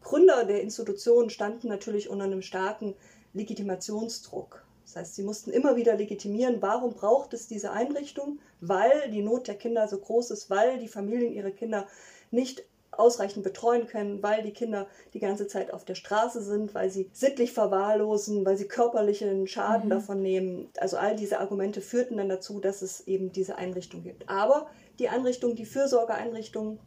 Gründer 0.01 0.45
der 0.45 0.61
Institution 0.61 1.29
standen 1.29 1.67
natürlich 1.67 2.09
unter 2.09 2.25
einem 2.25 2.41
starken 2.41 2.95
Legitimationsdruck. 3.33 4.65
Das 4.85 4.95
heißt, 4.95 5.15
sie 5.15 5.23
mussten 5.23 5.51
immer 5.51 5.75
wieder 5.75 5.95
legitimieren, 5.95 6.61
warum 6.61 6.95
braucht 6.95 7.33
es 7.33 7.47
diese 7.47 7.71
Einrichtung, 7.71 8.39
weil 8.59 9.11
die 9.11 9.21
Not 9.21 9.47
der 9.47 9.55
Kinder 9.55 9.87
so 9.87 9.99
groß 9.99 10.31
ist, 10.31 10.49
weil 10.49 10.79
die 10.79 10.87
Familien 10.87 11.33
ihre 11.33 11.51
Kinder 11.51 11.87
nicht 12.31 12.63
ausreichend 12.99 13.43
betreuen 13.43 13.87
können, 13.87 14.21
weil 14.21 14.43
die 14.43 14.53
Kinder 14.53 14.87
die 15.13 15.19
ganze 15.19 15.47
Zeit 15.47 15.73
auf 15.73 15.85
der 15.85 15.95
Straße 15.95 16.41
sind, 16.41 16.73
weil 16.75 16.89
sie 16.89 17.09
sittlich 17.13 17.53
verwahrlosen, 17.53 18.45
weil 18.45 18.57
sie 18.57 18.67
körperlichen 18.67 19.47
Schaden 19.47 19.85
mhm. 19.85 19.91
davon 19.91 20.21
nehmen. 20.21 20.69
Also 20.79 20.97
all 20.97 21.15
diese 21.15 21.39
Argumente 21.39 21.81
führten 21.81 22.17
dann 22.17 22.29
dazu, 22.29 22.59
dass 22.59 22.81
es 22.81 23.07
eben 23.07 23.31
diese 23.31 23.57
Einrichtung 23.57 24.03
gibt. 24.03 24.29
Aber 24.29 24.67
die 24.99 25.09
Einrichtungen, 25.09 25.55
die 25.55 25.65
Fürsorgeeinrichtungen 25.65 26.79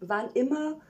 waren 0.00 0.30
immer 0.34 0.80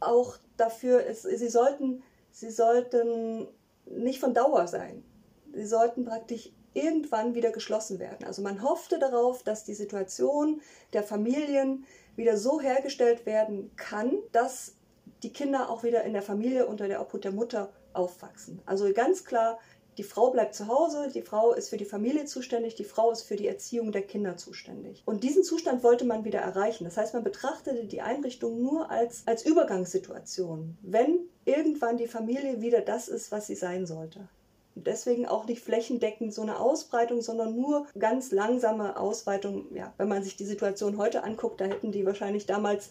auch 0.00 0.36
dafür, 0.56 1.06
es, 1.06 1.22
sie, 1.22 1.48
sollten, 1.48 2.02
sie 2.30 2.50
sollten 2.50 3.48
nicht 3.86 4.20
von 4.20 4.34
Dauer 4.34 4.66
sein. 4.66 5.04
Sie 5.52 5.66
sollten 5.66 6.04
praktisch 6.04 6.50
irgendwann 6.74 7.34
wieder 7.34 7.52
geschlossen 7.52 7.98
werden. 8.00 8.26
Also 8.26 8.42
man 8.42 8.62
hoffte 8.62 8.98
darauf, 8.98 9.42
dass 9.42 9.64
die 9.64 9.74
Situation 9.74 10.60
der 10.92 11.04
Familien 11.04 11.86
wieder 12.16 12.36
so 12.36 12.60
hergestellt 12.60 13.26
werden 13.26 13.70
kann, 13.76 14.12
dass 14.32 14.74
die 15.22 15.32
Kinder 15.32 15.70
auch 15.70 15.82
wieder 15.82 16.04
in 16.04 16.12
der 16.12 16.22
Familie 16.22 16.66
unter 16.66 16.88
der 16.88 17.00
Obhut 17.00 17.24
der 17.24 17.32
Mutter 17.32 17.72
aufwachsen. 17.92 18.60
Also 18.66 18.92
ganz 18.92 19.24
klar, 19.24 19.58
die 19.96 20.02
Frau 20.02 20.30
bleibt 20.30 20.54
zu 20.54 20.66
Hause, 20.66 21.08
die 21.14 21.22
Frau 21.22 21.52
ist 21.52 21.68
für 21.68 21.76
die 21.76 21.84
Familie 21.84 22.24
zuständig, 22.24 22.74
die 22.74 22.84
Frau 22.84 23.12
ist 23.12 23.22
für 23.22 23.36
die 23.36 23.46
Erziehung 23.46 23.92
der 23.92 24.02
Kinder 24.02 24.36
zuständig. 24.36 25.02
Und 25.04 25.22
diesen 25.22 25.44
Zustand 25.44 25.84
wollte 25.84 26.04
man 26.04 26.24
wieder 26.24 26.40
erreichen. 26.40 26.84
Das 26.84 26.96
heißt, 26.96 27.14
man 27.14 27.22
betrachtete 27.22 27.86
die 27.86 28.00
Einrichtung 28.00 28.60
nur 28.60 28.90
als, 28.90 29.22
als 29.26 29.46
Übergangssituation, 29.46 30.76
wenn 30.82 31.20
irgendwann 31.44 31.96
die 31.96 32.08
Familie 32.08 32.60
wieder 32.60 32.80
das 32.80 33.08
ist, 33.08 33.30
was 33.30 33.46
sie 33.46 33.54
sein 33.54 33.86
sollte. 33.86 34.28
Deswegen 34.74 35.26
auch 35.26 35.46
nicht 35.46 35.62
flächendeckend 35.62 36.34
so 36.34 36.42
eine 36.42 36.58
Ausbreitung, 36.58 37.22
sondern 37.22 37.54
nur 37.54 37.86
ganz 37.98 38.32
langsame 38.32 38.98
Ausweitung. 38.98 39.66
Ja, 39.74 39.92
wenn 39.98 40.08
man 40.08 40.22
sich 40.22 40.36
die 40.36 40.44
Situation 40.44 40.98
heute 40.98 41.22
anguckt, 41.22 41.60
da 41.60 41.66
hätten 41.66 41.92
die 41.92 42.04
wahrscheinlich 42.04 42.46
damals 42.46 42.90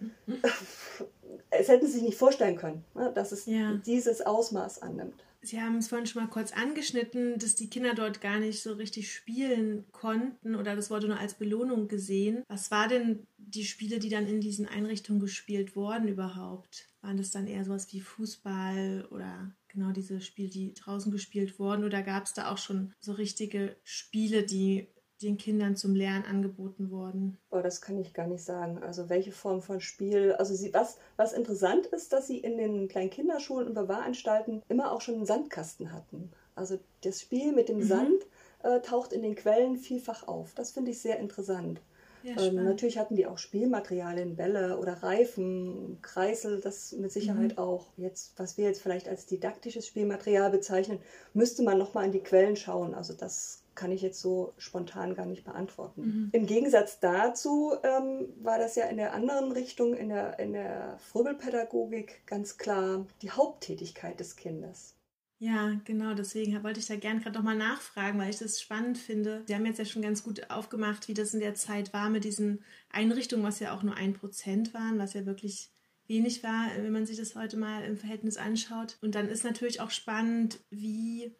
es 1.50 1.68
hätten 1.68 1.86
sie 1.86 1.92
sich 1.92 2.02
nicht 2.02 2.18
vorstellen 2.18 2.56
können, 2.56 2.84
ne, 2.94 3.12
dass 3.14 3.32
es 3.32 3.46
ja. 3.46 3.74
dieses 3.86 4.20
Ausmaß 4.22 4.82
annimmt. 4.82 5.22
Sie 5.42 5.60
haben 5.60 5.76
es 5.76 5.88
vorhin 5.88 6.06
schon 6.06 6.24
mal 6.24 6.28
kurz 6.28 6.52
angeschnitten, 6.52 7.38
dass 7.38 7.54
die 7.54 7.70
Kinder 7.70 7.94
dort 7.94 8.20
gar 8.20 8.40
nicht 8.40 8.60
so 8.60 8.72
richtig 8.72 9.12
spielen 9.12 9.84
konnten 9.92 10.56
oder 10.56 10.74
das 10.74 10.90
wurde 10.90 11.06
nur 11.06 11.20
als 11.20 11.34
Belohnung 11.34 11.86
gesehen. 11.86 12.42
Was 12.48 12.72
war 12.72 12.88
denn 12.88 13.26
die 13.38 13.64
Spiele, 13.64 14.00
die 14.00 14.08
dann 14.08 14.26
in 14.26 14.40
diesen 14.40 14.66
Einrichtungen 14.66 15.20
gespielt 15.20 15.76
wurden 15.76 16.08
überhaupt? 16.08 16.88
Waren 17.00 17.16
das 17.16 17.30
dann 17.30 17.46
eher 17.46 17.64
sowas 17.64 17.86
wie 17.92 18.00
Fußball 18.00 19.06
oder 19.12 19.52
genau 19.76 19.92
diese 19.92 20.20
Spiele, 20.20 20.48
die 20.48 20.74
draußen 20.74 21.12
gespielt 21.12 21.58
wurden? 21.58 21.84
Oder 21.84 22.02
gab 22.02 22.24
es 22.24 22.34
da 22.34 22.50
auch 22.50 22.58
schon 22.58 22.92
so 22.98 23.12
richtige 23.12 23.76
Spiele, 23.84 24.42
die 24.42 24.88
den 25.22 25.38
Kindern 25.38 25.76
zum 25.76 25.94
Lernen 25.94 26.24
angeboten 26.24 26.90
wurden? 26.90 27.38
Oh, 27.50 27.60
das 27.60 27.80
kann 27.80 27.98
ich 27.98 28.12
gar 28.12 28.26
nicht 28.26 28.44
sagen. 28.44 28.82
Also 28.82 29.08
welche 29.08 29.32
Form 29.32 29.62
von 29.62 29.80
Spiel. 29.80 30.32
Also 30.32 30.54
sie, 30.54 30.74
was, 30.74 30.98
was 31.16 31.32
interessant 31.32 31.86
ist, 31.86 32.12
dass 32.12 32.26
sie 32.26 32.38
in 32.38 32.58
den 32.58 32.88
kleinen 32.88 33.10
Kinderschulen 33.10 33.68
und 33.68 33.74
Bewahranstalten 33.74 34.62
immer 34.68 34.92
auch 34.92 35.00
schon 35.00 35.14
einen 35.14 35.26
Sandkasten 35.26 35.92
hatten. 35.92 36.30
Also 36.54 36.78
das 37.02 37.20
Spiel 37.20 37.52
mit 37.52 37.68
dem 37.68 37.78
mhm. 37.78 37.84
Sand 37.84 38.26
äh, 38.62 38.80
taucht 38.80 39.12
in 39.12 39.22
den 39.22 39.36
Quellen 39.36 39.76
vielfach 39.76 40.26
auf. 40.26 40.54
Das 40.54 40.72
finde 40.72 40.90
ich 40.90 41.00
sehr 41.00 41.18
interessant. 41.18 41.80
Ja, 42.26 42.42
ähm, 42.42 42.56
natürlich 42.64 42.98
hatten 42.98 43.14
die 43.14 43.26
auch 43.26 43.38
Spielmaterialien, 43.38 44.34
Bälle 44.34 44.78
oder 44.78 44.94
Reifen, 44.94 45.98
Kreisel, 46.02 46.60
das 46.60 46.90
mit 46.92 47.12
Sicherheit 47.12 47.52
mhm. 47.52 47.58
auch. 47.58 47.86
Jetzt, 47.96 48.32
was 48.36 48.58
wir 48.58 48.64
jetzt 48.64 48.82
vielleicht 48.82 49.08
als 49.08 49.26
didaktisches 49.26 49.86
Spielmaterial 49.86 50.50
bezeichnen, 50.50 50.98
müsste 51.34 51.62
man 51.62 51.78
nochmal 51.78 52.04
in 52.04 52.12
die 52.12 52.22
Quellen 52.22 52.56
schauen. 52.56 52.94
Also 52.94 53.14
das 53.14 53.62
kann 53.76 53.92
ich 53.92 54.02
jetzt 54.02 54.20
so 54.20 54.54
spontan 54.58 55.14
gar 55.14 55.26
nicht 55.26 55.44
beantworten. 55.44 56.00
Mhm. 56.00 56.28
Im 56.32 56.46
Gegensatz 56.46 56.98
dazu 56.98 57.74
ähm, 57.84 58.32
war 58.42 58.58
das 58.58 58.74
ja 58.74 58.86
in 58.86 58.96
der 58.96 59.12
anderen 59.12 59.52
Richtung, 59.52 59.94
in 59.94 60.08
der, 60.08 60.40
in 60.40 60.52
der 60.52 60.98
Fröbelpädagogik, 60.98 62.26
ganz 62.26 62.58
klar 62.58 63.06
die 63.22 63.30
Haupttätigkeit 63.30 64.18
des 64.18 64.34
Kindes. 64.34 64.95
Ja, 65.38 65.78
genau, 65.84 66.14
deswegen 66.14 66.62
wollte 66.64 66.80
ich 66.80 66.86
da 66.86 66.96
gerne 66.96 67.20
gerade 67.20 67.36
nochmal 67.36 67.56
nachfragen, 67.56 68.18
weil 68.18 68.30
ich 68.30 68.38
das 68.38 68.60
spannend 68.60 68.96
finde. 68.96 69.42
Sie 69.46 69.54
haben 69.54 69.66
jetzt 69.66 69.78
ja 69.78 69.84
schon 69.84 70.00
ganz 70.00 70.22
gut 70.22 70.50
aufgemacht, 70.50 71.08
wie 71.08 71.14
das 71.14 71.34
in 71.34 71.40
der 71.40 71.54
Zeit 71.54 71.92
war 71.92 72.08
mit 72.08 72.24
diesen 72.24 72.64
Einrichtungen, 72.90 73.44
was 73.44 73.60
ja 73.60 73.76
auch 73.76 73.82
nur 73.82 73.96
ein 73.96 74.14
Prozent 74.14 74.72
waren, 74.72 74.98
was 74.98 75.12
ja 75.12 75.26
wirklich 75.26 75.70
wenig 76.06 76.42
war, 76.42 76.70
wenn 76.76 76.92
man 76.92 77.04
sich 77.04 77.18
das 77.18 77.34
heute 77.34 77.58
mal 77.58 77.84
im 77.84 77.98
Verhältnis 77.98 78.38
anschaut. 78.38 78.96
Und 79.02 79.14
dann 79.14 79.28
ist 79.28 79.44
natürlich 79.44 79.80
auch 79.80 79.90
spannend, 79.90 80.60
wie 80.70 81.34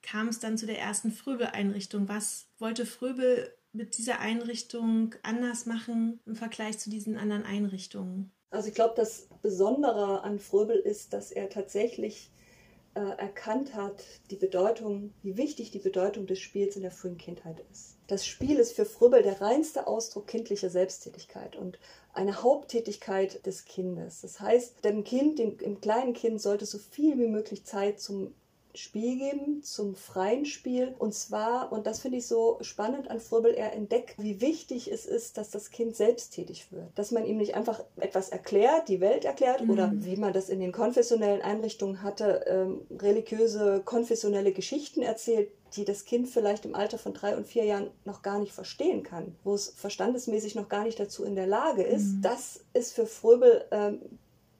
kam 0.00 0.28
es 0.28 0.38
dann 0.38 0.56
zu 0.56 0.64
der 0.66 0.78
ersten 0.78 1.10
Fröbel-Einrichtung. 1.10 2.08
Was 2.08 2.48
wollte 2.58 2.86
Fröbel 2.86 3.52
mit 3.72 3.98
dieser 3.98 4.20
Einrichtung 4.20 5.14
anders 5.22 5.66
machen 5.66 6.20
im 6.24 6.36
Vergleich 6.36 6.78
zu 6.78 6.88
diesen 6.88 7.16
anderen 7.16 7.44
Einrichtungen? 7.44 8.32
Also 8.50 8.68
ich 8.68 8.74
glaube, 8.74 8.94
das 8.96 9.28
Besondere 9.42 10.22
an 10.22 10.38
Fröbel 10.38 10.76
ist, 10.76 11.12
dass 11.12 11.32
er 11.32 11.48
tatsächlich 11.48 12.30
äh, 12.94 13.00
erkannt 13.00 13.74
hat, 13.74 14.04
die 14.30 14.36
Bedeutung, 14.36 15.12
wie 15.22 15.36
wichtig 15.36 15.70
die 15.70 15.78
Bedeutung 15.78 16.26
des 16.26 16.40
Spiels 16.40 16.76
in 16.76 16.82
der 16.82 16.90
frühen 16.90 17.18
Kindheit 17.18 17.64
ist. 17.70 17.96
Das 18.06 18.26
Spiel 18.26 18.58
ist 18.58 18.72
für 18.72 18.84
Fröbel 18.84 19.22
der 19.22 19.40
reinste 19.40 19.86
Ausdruck 19.86 20.26
kindlicher 20.26 20.68
Selbsttätigkeit 20.68 21.56
und 21.56 21.78
eine 22.12 22.42
Haupttätigkeit 22.42 23.46
des 23.46 23.64
Kindes. 23.64 24.20
Das 24.20 24.40
heißt, 24.40 24.84
dem 24.84 25.04
Kind, 25.04 25.38
dem, 25.38 25.56
dem 25.56 25.80
kleinen 25.80 26.12
Kind 26.12 26.42
sollte 26.42 26.66
so 26.66 26.78
viel 26.78 27.18
wie 27.18 27.28
möglich 27.28 27.64
Zeit 27.64 28.00
zum 28.00 28.34
Spiel 28.74 29.18
geben, 29.18 29.62
zum 29.62 29.94
freien 29.94 30.46
Spiel. 30.46 30.94
Und 30.98 31.14
zwar, 31.14 31.72
und 31.72 31.86
das 31.86 32.00
finde 32.00 32.18
ich 32.18 32.26
so 32.26 32.58
spannend 32.62 33.10
an 33.10 33.20
Fröbel, 33.20 33.52
er 33.52 33.74
entdeckt, 33.74 34.14
wie 34.18 34.40
wichtig 34.40 34.90
es 34.90 35.06
ist, 35.06 35.36
dass 35.36 35.50
das 35.50 35.70
Kind 35.70 35.96
selbsttätig 35.96 36.72
wird. 36.72 36.86
Dass 36.94 37.10
man 37.10 37.26
ihm 37.26 37.36
nicht 37.36 37.54
einfach 37.54 37.84
etwas 37.96 38.30
erklärt, 38.30 38.88
die 38.88 39.00
Welt 39.00 39.24
erklärt, 39.24 39.62
mhm. 39.62 39.70
oder 39.70 39.92
wie 39.94 40.16
man 40.16 40.32
das 40.32 40.48
in 40.48 40.60
den 40.60 40.72
konfessionellen 40.72 41.42
Einrichtungen 41.42 42.02
hatte, 42.02 42.44
ähm, 42.46 42.82
religiöse, 42.98 43.82
konfessionelle 43.84 44.52
Geschichten 44.52 45.02
erzählt, 45.02 45.50
die 45.76 45.84
das 45.84 46.04
Kind 46.04 46.28
vielleicht 46.28 46.64
im 46.64 46.74
Alter 46.74 46.98
von 46.98 47.14
drei 47.14 47.36
und 47.36 47.46
vier 47.46 47.64
Jahren 47.64 47.90
noch 48.04 48.22
gar 48.22 48.38
nicht 48.38 48.52
verstehen 48.52 49.02
kann, 49.02 49.34
wo 49.42 49.54
es 49.54 49.70
verstandesmäßig 49.70 50.54
noch 50.54 50.68
gar 50.68 50.84
nicht 50.84 51.00
dazu 51.00 51.24
in 51.24 51.34
der 51.34 51.46
Lage 51.46 51.82
ist. 51.82 52.16
Mhm. 52.16 52.22
Das 52.22 52.60
ist 52.74 52.92
für 52.92 53.06
Fröbel 53.06 53.64
ähm, 53.70 54.00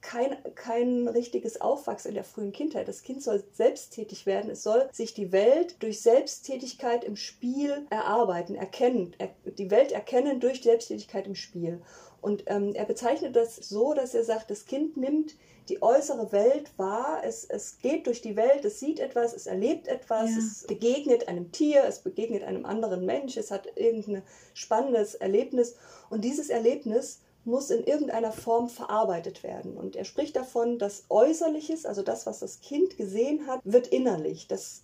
kein, 0.03 0.35
kein 0.53 1.07
richtiges 1.07 1.61
Aufwachsen 1.61 2.09
in 2.09 2.15
der 2.15 2.25
frühen 2.25 2.51
Kindheit. 2.51 2.87
Das 2.87 3.01
Kind 3.03 3.23
soll 3.23 3.43
selbsttätig 3.53 4.25
werden. 4.25 4.51
Es 4.51 4.61
soll 4.61 4.87
sich 4.91 5.13
die 5.13 5.31
Welt 5.31 5.81
durch 5.81 6.01
Selbsttätigkeit 6.01 7.03
im 7.03 7.15
Spiel 7.15 7.87
erarbeiten, 7.89 8.55
erkennen, 8.55 9.15
er, 9.17 9.29
die 9.45 9.71
Welt 9.71 9.91
erkennen 9.93 10.39
durch 10.39 10.61
Selbsttätigkeit 10.61 11.25
im 11.25 11.35
Spiel. 11.35 11.81
Und 12.21 12.43
ähm, 12.47 12.73
er 12.75 12.85
bezeichnet 12.85 13.35
das 13.35 13.55
so, 13.55 13.93
dass 13.93 14.13
er 14.13 14.23
sagt, 14.23 14.51
das 14.51 14.65
Kind 14.65 14.97
nimmt 14.97 15.35
die 15.69 15.81
äußere 15.81 16.33
Welt 16.33 16.71
wahr, 16.77 17.21
es, 17.23 17.45
es 17.45 17.77
geht 17.79 18.05
durch 18.05 18.21
die 18.21 18.35
Welt, 18.35 18.65
es 18.65 18.81
sieht 18.81 18.99
etwas, 18.99 19.33
es 19.33 19.47
erlebt 19.47 19.87
etwas, 19.87 20.31
ja. 20.31 20.37
es 20.37 20.67
begegnet 20.67 21.29
einem 21.29 21.53
Tier, 21.53 21.85
es 21.85 21.99
begegnet 21.99 22.43
einem 22.43 22.65
anderen 22.65 23.05
Mensch, 23.05 23.37
es 23.37 23.51
hat 23.51 23.67
irgendein 23.77 24.23
spannendes 24.53 25.15
Erlebnis. 25.15 25.75
Und 26.09 26.25
dieses 26.25 26.49
Erlebnis 26.49 27.21
muss 27.45 27.69
in 27.69 27.83
irgendeiner 27.83 28.31
Form 28.31 28.69
verarbeitet 28.69 29.43
werden. 29.43 29.77
Und 29.77 29.95
er 29.95 30.05
spricht 30.05 30.35
davon, 30.35 30.79
dass 30.79 31.03
Äußerliches, 31.09 31.85
also 31.85 32.01
das, 32.01 32.25
was 32.25 32.39
das 32.39 32.61
Kind 32.61 32.97
gesehen 32.97 33.47
hat, 33.47 33.61
wird 33.63 33.87
innerlich. 33.87 34.47
Das, 34.47 34.83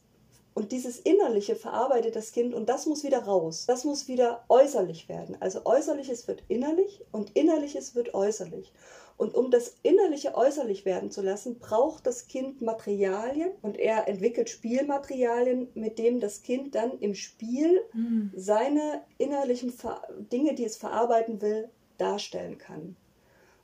Und 0.53 0.71
dieses 0.71 0.99
Innerliche 0.99 1.55
verarbeitet 1.55 2.15
das 2.15 2.31
Kind 2.31 2.53
und 2.53 2.67
das 2.67 2.85
muss 2.85 3.03
wieder 3.03 3.19
raus. 3.23 3.65
Das 3.67 3.85
muss 3.85 4.07
wieder 4.07 4.43
äußerlich 4.49 5.07
werden. 5.07 5.37
Also 5.39 5.65
Äußerliches 5.65 6.27
wird 6.27 6.43
innerlich 6.47 7.01
und 7.11 7.35
Innerliches 7.35 7.95
wird 7.95 8.13
äußerlich. 8.13 8.73
Und 9.19 9.35
um 9.35 9.51
das 9.51 9.75
Innerliche 9.83 10.33
äußerlich 10.33 10.85
werden 10.85 11.11
zu 11.11 11.21
lassen, 11.21 11.59
braucht 11.59 12.07
das 12.07 12.27
Kind 12.27 12.61
Materialien 12.61 13.51
und 13.61 13.77
er 13.77 14.07
entwickelt 14.07 14.49
Spielmaterialien, 14.49 15.67
mit 15.73 15.99
dem 15.99 16.21
das 16.21 16.41
Kind 16.41 16.73
dann 16.73 16.97
im 16.99 17.15
Spiel 17.15 17.81
mhm. 17.91 18.31
seine 18.33 19.01
innerlichen 19.17 19.73
Dinge, 20.31 20.55
die 20.55 20.63
es 20.63 20.77
verarbeiten 20.77 21.41
will, 21.41 21.69
darstellen 21.99 22.57
kann. 22.57 22.95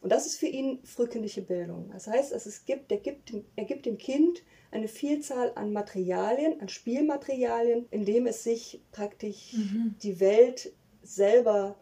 Und 0.02 0.12
das 0.12 0.28
ist 0.28 0.38
für 0.38 0.46
ihn 0.46 0.80
frühkindliche 0.84 1.42
Bildung. 1.42 1.90
Das 1.92 2.06
heißt, 2.06 2.32
es 2.32 2.66
gibt, 2.66 2.92
er, 2.92 3.00
gibt, 3.00 3.34
er 3.56 3.66
gibt 3.66 3.88
dem 3.88 3.98
Kind 3.98 4.44
eine 4.70 4.88
Vielzahl 4.88 5.52
an 5.56 5.74
Materialien, 5.74 6.62
an 6.62 6.70
Spielmaterialien, 6.70 7.88
in 7.90 8.06
dem 8.06 8.28
es 8.28 8.44
sich 8.44 8.82
praktisch 8.92 9.54
mhm. 9.54 9.96
die 10.04 10.20
Welt 10.20 10.74
selber 11.02 11.76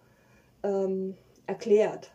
ähm, 0.64 1.18
erklärt. 1.48 2.13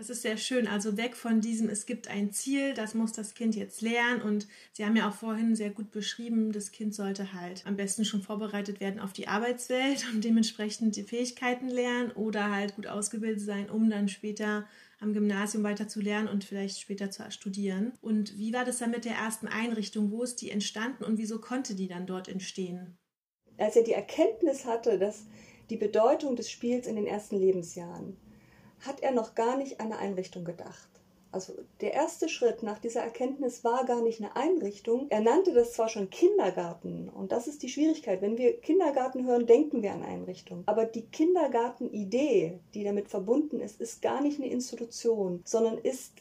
Das 0.00 0.08
ist 0.08 0.22
sehr 0.22 0.38
schön. 0.38 0.66
Also 0.66 0.96
weg 0.96 1.14
von 1.14 1.42
diesem, 1.42 1.68
es 1.68 1.84
gibt 1.84 2.08
ein 2.08 2.32
Ziel, 2.32 2.72
das 2.72 2.94
muss 2.94 3.12
das 3.12 3.34
Kind 3.34 3.54
jetzt 3.54 3.82
lernen. 3.82 4.22
Und 4.22 4.48
Sie 4.72 4.86
haben 4.86 4.96
ja 4.96 5.06
auch 5.06 5.12
vorhin 5.12 5.54
sehr 5.54 5.68
gut 5.68 5.90
beschrieben, 5.90 6.52
das 6.52 6.72
Kind 6.72 6.94
sollte 6.94 7.34
halt 7.34 7.66
am 7.66 7.76
besten 7.76 8.06
schon 8.06 8.22
vorbereitet 8.22 8.80
werden 8.80 8.98
auf 8.98 9.12
die 9.12 9.28
Arbeitswelt 9.28 10.06
und 10.14 10.24
dementsprechend 10.24 10.96
die 10.96 11.02
Fähigkeiten 11.02 11.68
lernen 11.68 12.12
oder 12.12 12.50
halt 12.50 12.76
gut 12.76 12.86
ausgebildet 12.86 13.42
sein, 13.42 13.68
um 13.68 13.90
dann 13.90 14.08
später 14.08 14.66
am 15.00 15.12
Gymnasium 15.12 15.64
weiter 15.64 15.86
zu 15.86 16.00
lernen 16.00 16.28
und 16.28 16.44
vielleicht 16.44 16.80
später 16.80 17.10
zu 17.10 17.30
studieren. 17.30 17.92
Und 18.00 18.38
wie 18.38 18.54
war 18.54 18.64
das 18.64 18.78
dann 18.78 18.92
mit 18.92 19.04
der 19.04 19.16
ersten 19.16 19.48
Einrichtung? 19.48 20.10
Wo 20.10 20.22
ist 20.22 20.36
die 20.36 20.50
entstanden 20.50 21.04
und 21.04 21.18
wieso 21.18 21.42
konnte 21.42 21.74
die 21.74 21.88
dann 21.88 22.06
dort 22.06 22.26
entstehen? 22.26 22.96
Als 23.58 23.76
er 23.76 23.82
die 23.82 23.92
Erkenntnis 23.92 24.64
hatte, 24.64 24.98
dass 24.98 25.26
die 25.68 25.76
Bedeutung 25.76 26.36
des 26.36 26.50
Spiels 26.50 26.86
in 26.86 26.96
den 26.96 27.06
ersten 27.06 27.38
Lebensjahren, 27.38 28.16
hat 28.86 29.00
er 29.00 29.12
noch 29.12 29.34
gar 29.34 29.56
nicht 29.56 29.80
an 29.80 29.86
eine 29.86 29.98
Einrichtung 29.98 30.44
gedacht. 30.44 30.88
Also 31.32 31.54
der 31.80 31.92
erste 31.92 32.28
Schritt 32.28 32.64
nach 32.64 32.78
dieser 32.78 33.02
Erkenntnis 33.02 33.62
war 33.62 33.84
gar 33.84 34.02
nicht 34.02 34.20
eine 34.20 34.34
Einrichtung. 34.34 35.06
Er 35.10 35.20
nannte 35.20 35.52
das 35.52 35.74
zwar 35.74 35.88
schon 35.88 36.10
Kindergarten 36.10 37.08
und 37.08 37.30
das 37.30 37.46
ist 37.46 37.62
die 37.62 37.68
Schwierigkeit. 37.68 38.20
Wenn 38.20 38.36
wir 38.36 38.60
Kindergarten 38.60 39.26
hören, 39.26 39.46
denken 39.46 39.82
wir 39.82 39.92
an 39.92 40.02
Einrichtung. 40.02 40.64
Aber 40.66 40.84
die 40.84 41.06
Kindergartenidee, 41.06 42.58
die 42.74 42.84
damit 42.84 43.08
verbunden 43.08 43.60
ist, 43.60 43.80
ist 43.80 44.02
gar 44.02 44.20
nicht 44.20 44.40
eine 44.40 44.50
Institution, 44.50 45.40
sondern 45.44 45.78
ist 45.78 46.14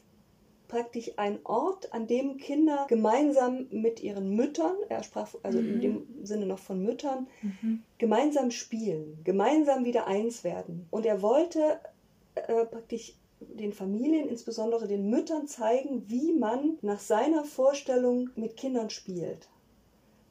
praktisch 0.67 1.13
ein 1.17 1.39
Ort, 1.43 1.91
an 1.93 2.05
dem 2.05 2.37
Kinder 2.37 2.85
gemeinsam 2.87 3.65
mit 3.71 4.03
ihren 4.03 4.35
Müttern, 4.35 4.75
er 4.87 5.01
sprach 5.01 5.33
also 5.41 5.59
mhm. 5.59 5.73
in 5.73 5.81
dem 5.81 6.07
Sinne 6.23 6.45
noch 6.45 6.59
von 6.59 6.83
Müttern, 6.83 7.27
mhm. 7.41 7.81
gemeinsam 7.97 8.51
spielen, 8.51 9.19
gemeinsam 9.23 9.83
wieder 9.83 10.05
eins 10.05 10.43
werden. 10.43 10.87
Und 10.91 11.07
er 11.07 11.23
wollte 11.23 11.79
äh, 12.47 12.65
praktisch 12.65 13.15
den 13.39 13.73
Familien, 13.73 14.27
insbesondere 14.27 14.87
den 14.87 15.09
Müttern 15.09 15.47
zeigen, 15.47 16.09
wie 16.09 16.33
man 16.33 16.77
nach 16.81 16.99
seiner 16.99 17.45
Vorstellung 17.45 18.29
mit 18.35 18.57
Kindern 18.57 18.89
spielt. 18.89 19.49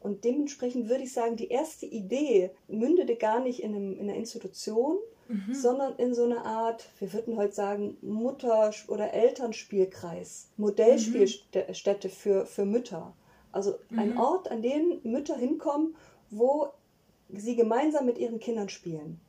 Und 0.01 0.25
dementsprechend 0.25 0.89
würde 0.89 1.05
ich 1.05 1.13
sagen, 1.13 1.37
die 1.37 1.49
erste 1.49 1.87
Idee 1.87 2.51
mündete 2.69 3.17
gar 3.17 3.41
nicht 3.41 3.63
in, 3.63 3.75
einem, 3.75 3.95
in 3.95 4.09
einer 4.09 4.15
Institution, 4.15 4.99
mhm. 5.29 5.55
sondern 5.55 5.97
in 5.97 6.15
so 6.15 6.25
einer 6.25 6.45
Art, 6.45 6.89
wir 6.99 7.13
würden 7.13 7.37
heute 7.37 7.55
sagen, 7.55 7.97
Mutter- 8.03 8.73
oder 8.89 9.13
Elternspielkreis, 9.13 10.49
Modellspielstätte 10.57 12.09
mhm. 12.09 12.13
für, 12.13 12.47
für 12.47 12.65
Mütter. 12.65 13.15
Also 13.51 13.77
ein 13.97 14.11
mhm. 14.11 14.21
Ort, 14.21 14.51
an 14.51 14.63
dem 14.63 15.01
Mütter 15.03 15.37
hinkommen, 15.37 15.97
wo 16.31 16.69
sie 17.31 17.57
gemeinsam 17.57 18.07
mit 18.07 18.19
ihren 18.19 18.39
Kindern 18.39 18.69
spielen, 18.69 19.21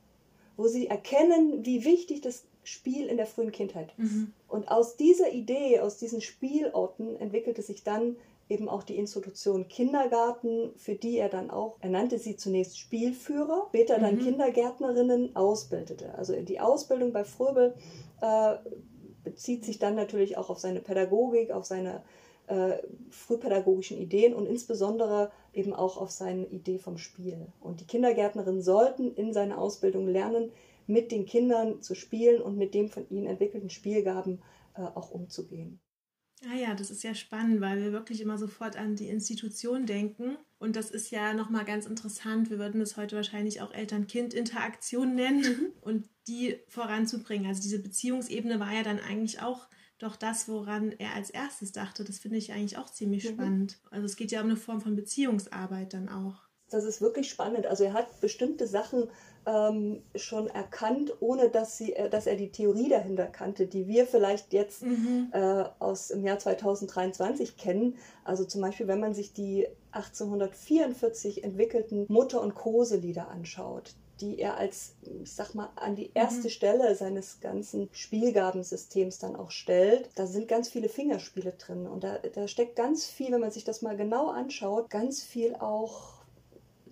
wo 0.56 0.68
sie 0.68 0.88
erkennen, 0.88 1.66
wie 1.66 1.84
wichtig 1.84 2.22
das 2.22 2.44
Spiel 2.64 3.08
in 3.08 3.18
der 3.18 3.26
frühen 3.26 3.52
Kindheit. 3.52 3.98
Mhm. 3.98 4.34
Und 4.48 4.70
aus 4.70 4.98
dieser 4.98 5.32
Idee, 5.32 5.80
aus 5.80 5.98
diesen 5.98 6.22
Spielorten 6.22 7.16
entwickelte 7.18 7.62
sich 7.62 7.84
dann 7.84 8.16
eben 8.50 8.68
auch 8.68 8.84
die 8.84 8.98
Institution 8.98 9.68
Kindergarten, 9.68 10.72
für 10.76 10.96
die 10.96 11.18
er 11.18 11.30
dann 11.30 11.52
auch, 11.52 11.78
er 11.82 11.90
nannte 11.90 12.18
sie 12.18 12.36
zunächst 12.36 12.80
Spielführer, 12.80 13.68
später 13.70 14.00
dann 14.00 14.16
mhm. 14.16 14.22
Kindergärtnerinnen 14.22 15.36
ausbildete. 15.36 16.16
Also 16.16 16.34
die 16.34 16.60
Ausbildung 16.60 17.14
bei 17.14 17.24
Fröbel 17.24 17.76
äh, 18.22 18.56
bezieht 19.24 19.66
sich 19.66 19.78
dann 19.78 19.96
natürlich 19.96 20.38
auch 20.38 20.50
auf 20.50 20.60
seine 20.60 20.80
Pädagogik, 20.80 21.52
auf 21.52 21.66
seine 21.66 22.02
äh, 22.48 22.78
frühpädagogischen 23.12 24.00
Ideen 24.00 24.34
und 24.34 24.48
insbesondere 24.48 25.32
eben 25.54 25.74
auch 25.74 25.98
auf 25.98 26.10
seine 26.10 26.48
Idee 26.48 26.80
vom 26.80 26.98
Spiel. 26.98 27.48
Und 27.62 27.82
die 27.82 27.86
Kindergärtnerinnen 27.86 28.64
sollten 28.64 29.14
in 29.14 29.34
seiner 29.34 29.60
Ausbildung 29.60 30.08
lernen, 30.08 30.52
mit 30.90 31.12
den 31.12 31.26
Kindern 31.26 31.82
zu 31.82 31.96
spielen 31.96 32.42
und 32.42 32.58
mit 32.58 32.74
dem 32.74 32.90
von 32.90 33.08
ihnen 33.10 33.28
entwickelten 33.28 33.70
Spielgaben 33.70 34.42
äh, 34.76 34.82
auch 34.82 35.12
umzugehen. 35.12 35.80
Ah 36.50 36.56
ja, 36.56 36.74
das 36.74 36.90
ist 36.90 37.04
ja 37.04 37.14
spannend, 37.14 37.60
weil 37.60 37.82
wir 37.84 37.92
wirklich 37.92 38.22
immer 38.22 38.38
sofort 38.38 38.78
an 38.78 38.96
die 38.96 39.10
Institution 39.10 39.86
denken. 39.86 40.38
Und 40.58 40.78
das 40.78 40.90
ist 40.90 41.12
ja 41.12 41.34
nochmal 41.34 41.66
ganz 41.66 41.86
interessant. 41.86 42.50
Wir 42.50 42.60
würden 42.60 42.80
es 42.80 42.96
heute 42.96 43.18
wahrscheinlich 43.18 43.62
auch 43.62 43.74
Eltern-Kind-Interaktion 43.74 45.16
nennen 45.16 45.42
mhm. 45.42 45.68
und 45.82 46.10
die 46.28 46.58
voranzubringen. 46.70 47.48
Also 47.48 47.62
diese 47.62 47.80
Beziehungsebene 47.80 48.60
war 48.60 48.74
ja 48.74 48.84
dann 48.84 49.00
eigentlich 49.00 49.42
auch 49.42 49.68
doch 49.98 50.16
das, 50.16 50.48
woran 50.48 50.94
er 50.94 51.14
als 51.14 51.30
erstes 51.30 51.74
dachte. 51.74 52.06
Das 52.06 52.20
finde 52.20 52.38
ich 52.38 52.54
eigentlich 52.54 52.78
auch 52.78 52.90
ziemlich 52.90 53.26
mhm. 53.26 53.34
spannend. 53.34 53.80
Also 53.92 54.06
es 54.06 54.16
geht 54.16 54.32
ja 54.32 54.40
um 54.40 54.48
eine 54.48 54.56
Form 54.56 54.80
von 54.80 54.96
Beziehungsarbeit 54.96 55.94
dann 55.94 56.08
auch. 56.08 56.49
Das 56.70 56.84
ist 56.84 57.02
wirklich 57.02 57.30
spannend. 57.30 57.66
Also 57.66 57.84
er 57.84 57.94
hat 57.94 58.22
bestimmte 58.22 58.68
Sachen 58.68 59.10
ähm, 59.46 60.02
schon 60.16 60.48
erkannt, 60.48 61.14
ohne 61.20 61.50
dass, 61.50 61.78
sie, 61.78 61.94
äh, 61.94 62.10
dass 62.10 62.28
er 62.28 62.36
die 62.36 62.52
Theorie 62.52 62.90
dahinter 62.90 63.28
kannte, 63.28 63.68
die 63.68 63.88
wir 63.88 64.06
vielleicht 64.06 64.54
jetzt 64.54 64.84
mhm. 64.84 65.30
äh, 65.32 65.64
aus 65.80 66.10
dem 66.10 66.24
Jahr 66.26 66.40
2023 66.40 67.58
kennen. 67.58 67.96
Also 68.24 68.46
zum 68.46 68.62
Beispiel, 68.62 68.88
wenn 68.88 69.00
man 69.00 69.14
sich 69.14 69.34
die 69.34 69.68
1844 69.92 71.44
entwickelten 71.44 72.06
Mutter- 72.10 72.42
und 72.42 72.54
Koselieder 72.54 73.30
anschaut, 73.30 73.96
die 74.22 74.40
er 74.40 74.58
als, 74.58 74.96
ich 75.02 75.34
sag 75.34 75.56
mal, 75.56 75.70
an 75.76 75.96
die 75.96 76.12
erste 76.14 76.48
mhm. 76.48 76.52
Stelle 76.52 76.96
seines 76.96 77.40
ganzen 77.40 77.90
Spielgabensystems 77.92 79.20
dann 79.20 79.36
auch 79.36 79.52
stellt. 79.52 80.10
Da 80.16 80.28
sind 80.28 80.48
ganz 80.48 80.70
viele 80.70 80.90
Fingerspiele 80.90 81.54
drin 81.54 81.88
und 81.88 82.04
da, 82.04 82.18
da 82.18 82.48
steckt 82.48 82.76
ganz 82.76 83.06
viel, 83.06 83.32
wenn 83.32 83.40
man 83.40 83.52
sich 83.52 83.64
das 83.64 83.82
mal 83.82 83.96
genau 83.96 84.28
anschaut, 84.28 84.90
ganz 84.90 85.24
viel 85.24 85.56
auch 85.56 86.19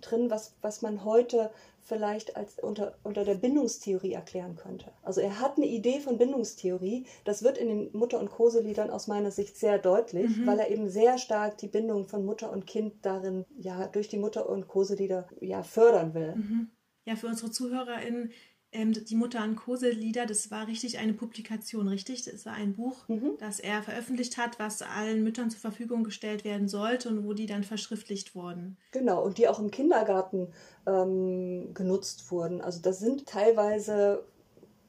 drin, 0.00 0.30
was, 0.30 0.56
was 0.62 0.82
man 0.82 1.04
heute 1.04 1.50
vielleicht 1.80 2.36
als 2.36 2.58
unter, 2.58 2.98
unter 3.02 3.24
der 3.24 3.34
Bindungstheorie 3.34 4.12
erklären 4.12 4.56
könnte. 4.56 4.92
Also 5.02 5.20
er 5.20 5.40
hat 5.40 5.56
eine 5.56 5.66
Idee 5.66 6.00
von 6.00 6.18
Bindungstheorie. 6.18 7.06
Das 7.24 7.42
wird 7.42 7.56
in 7.56 7.68
den 7.68 7.90
Mutter- 7.96 8.20
und 8.20 8.30
Koseliedern 8.30 8.90
aus 8.90 9.06
meiner 9.06 9.30
Sicht 9.30 9.56
sehr 9.56 9.78
deutlich, 9.78 10.36
mhm. 10.36 10.46
weil 10.46 10.58
er 10.58 10.70
eben 10.70 10.90
sehr 10.90 11.16
stark 11.18 11.56
die 11.58 11.68
Bindung 11.68 12.06
von 12.06 12.26
Mutter 12.26 12.52
und 12.52 12.66
Kind 12.66 12.94
darin 13.02 13.46
ja 13.58 13.86
durch 13.86 14.08
die 14.08 14.18
Mutter- 14.18 14.48
und 14.48 14.68
Koselieder 14.68 15.28
ja 15.40 15.62
fördern 15.62 16.14
will. 16.14 16.36
Mhm. 16.36 16.70
Ja, 17.06 17.16
für 17.16 17.26
unsere 17.26 17.50
ZuhörerInnen 17.50 18.32
ähm, 18.72 18.92
die 18.92 19.14
Mutter 19.16 19.40
an 19.40 19.56
Kose-Lieder, 19.56 20.26
das 20.26 20.50
war 20.50 20.66
richtig 20.66 20.98
eine 20.98 21.14
Publikation, 21.14 21.88
richtig? 21.88 22.24
Das 22.24 22.44
war 22.44 22.52
ein 22.52 22.74
Buch, 22.74 23.08
mhm. 23.08 23.36
das 23.38 23.60
er 23.60 23.82
veröffentlicht 23.82 24.36
hat, 24.36 24.58
was 24.58 24.82
allen 24.82 25.24
Müttern 25.24 25.50
zur 25.50 25.60
Verfügung 25.60 26.04
gestellt 26.04 26.44
werden 26.44 26.68
sollte 26.68 27.08
und 27.08 27.24
wo 27.24 27.32
die 27.32 27.46
dann 27.46 27.64
verschriftlicht 27.64 28.34
wurden. 28.34 28.76
Genau, 28.92 29.24
und 29.24 29.38
die 29.38 29.48
auch 29.48 29.58
im 29.58 29.70
Kindergarten 29.70 30.48
ähm, 30.86 31.72
genutzt 31.74 32.30
wurden. 32.30 32.60
Also 32.60 32.80
das 32.80 32.98
sind 32.98 33.26
teilweise 33.26 34.24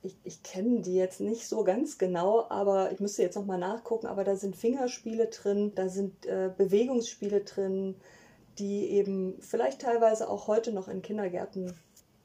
ich, 0.01 0.15
ich 0.23 0.43
kenne 0.43 0.81
die 0.81 0.95
jetzt 0.95 1.19
nicht 1.19 1.47
so 1.47 1.63
ganz 1.63 1.97
genau, 1.97 2.45
aber 2.49 2.91
ich 2.91 2.99
müsste 2.99 3.21
jetzt 3.21 3.35
nochmal 3.35 3.57
nachgucken, 3.57 4.07
aber 4.07 4.23
da 4.23 4.35
sind 4.35 4.55
Fingerspiele 4.55 5.27
drin, 5.27 5.73
da 5.75 5.89
sind 5.89 6.25
äh, 6.25 6.49
Bewegungsspiele 6.55 7.41
drin, 7.41 7.95
die 8.57 8.89
eben 8.91 9.35
vielleicht 9.41 9.81
teilweise 9.81 10.29
auch 10.29 10.47
heute 10.47 10.71
noch 10.71 10.87
in 10.87 11.01
Kindergärten 11.01 11.73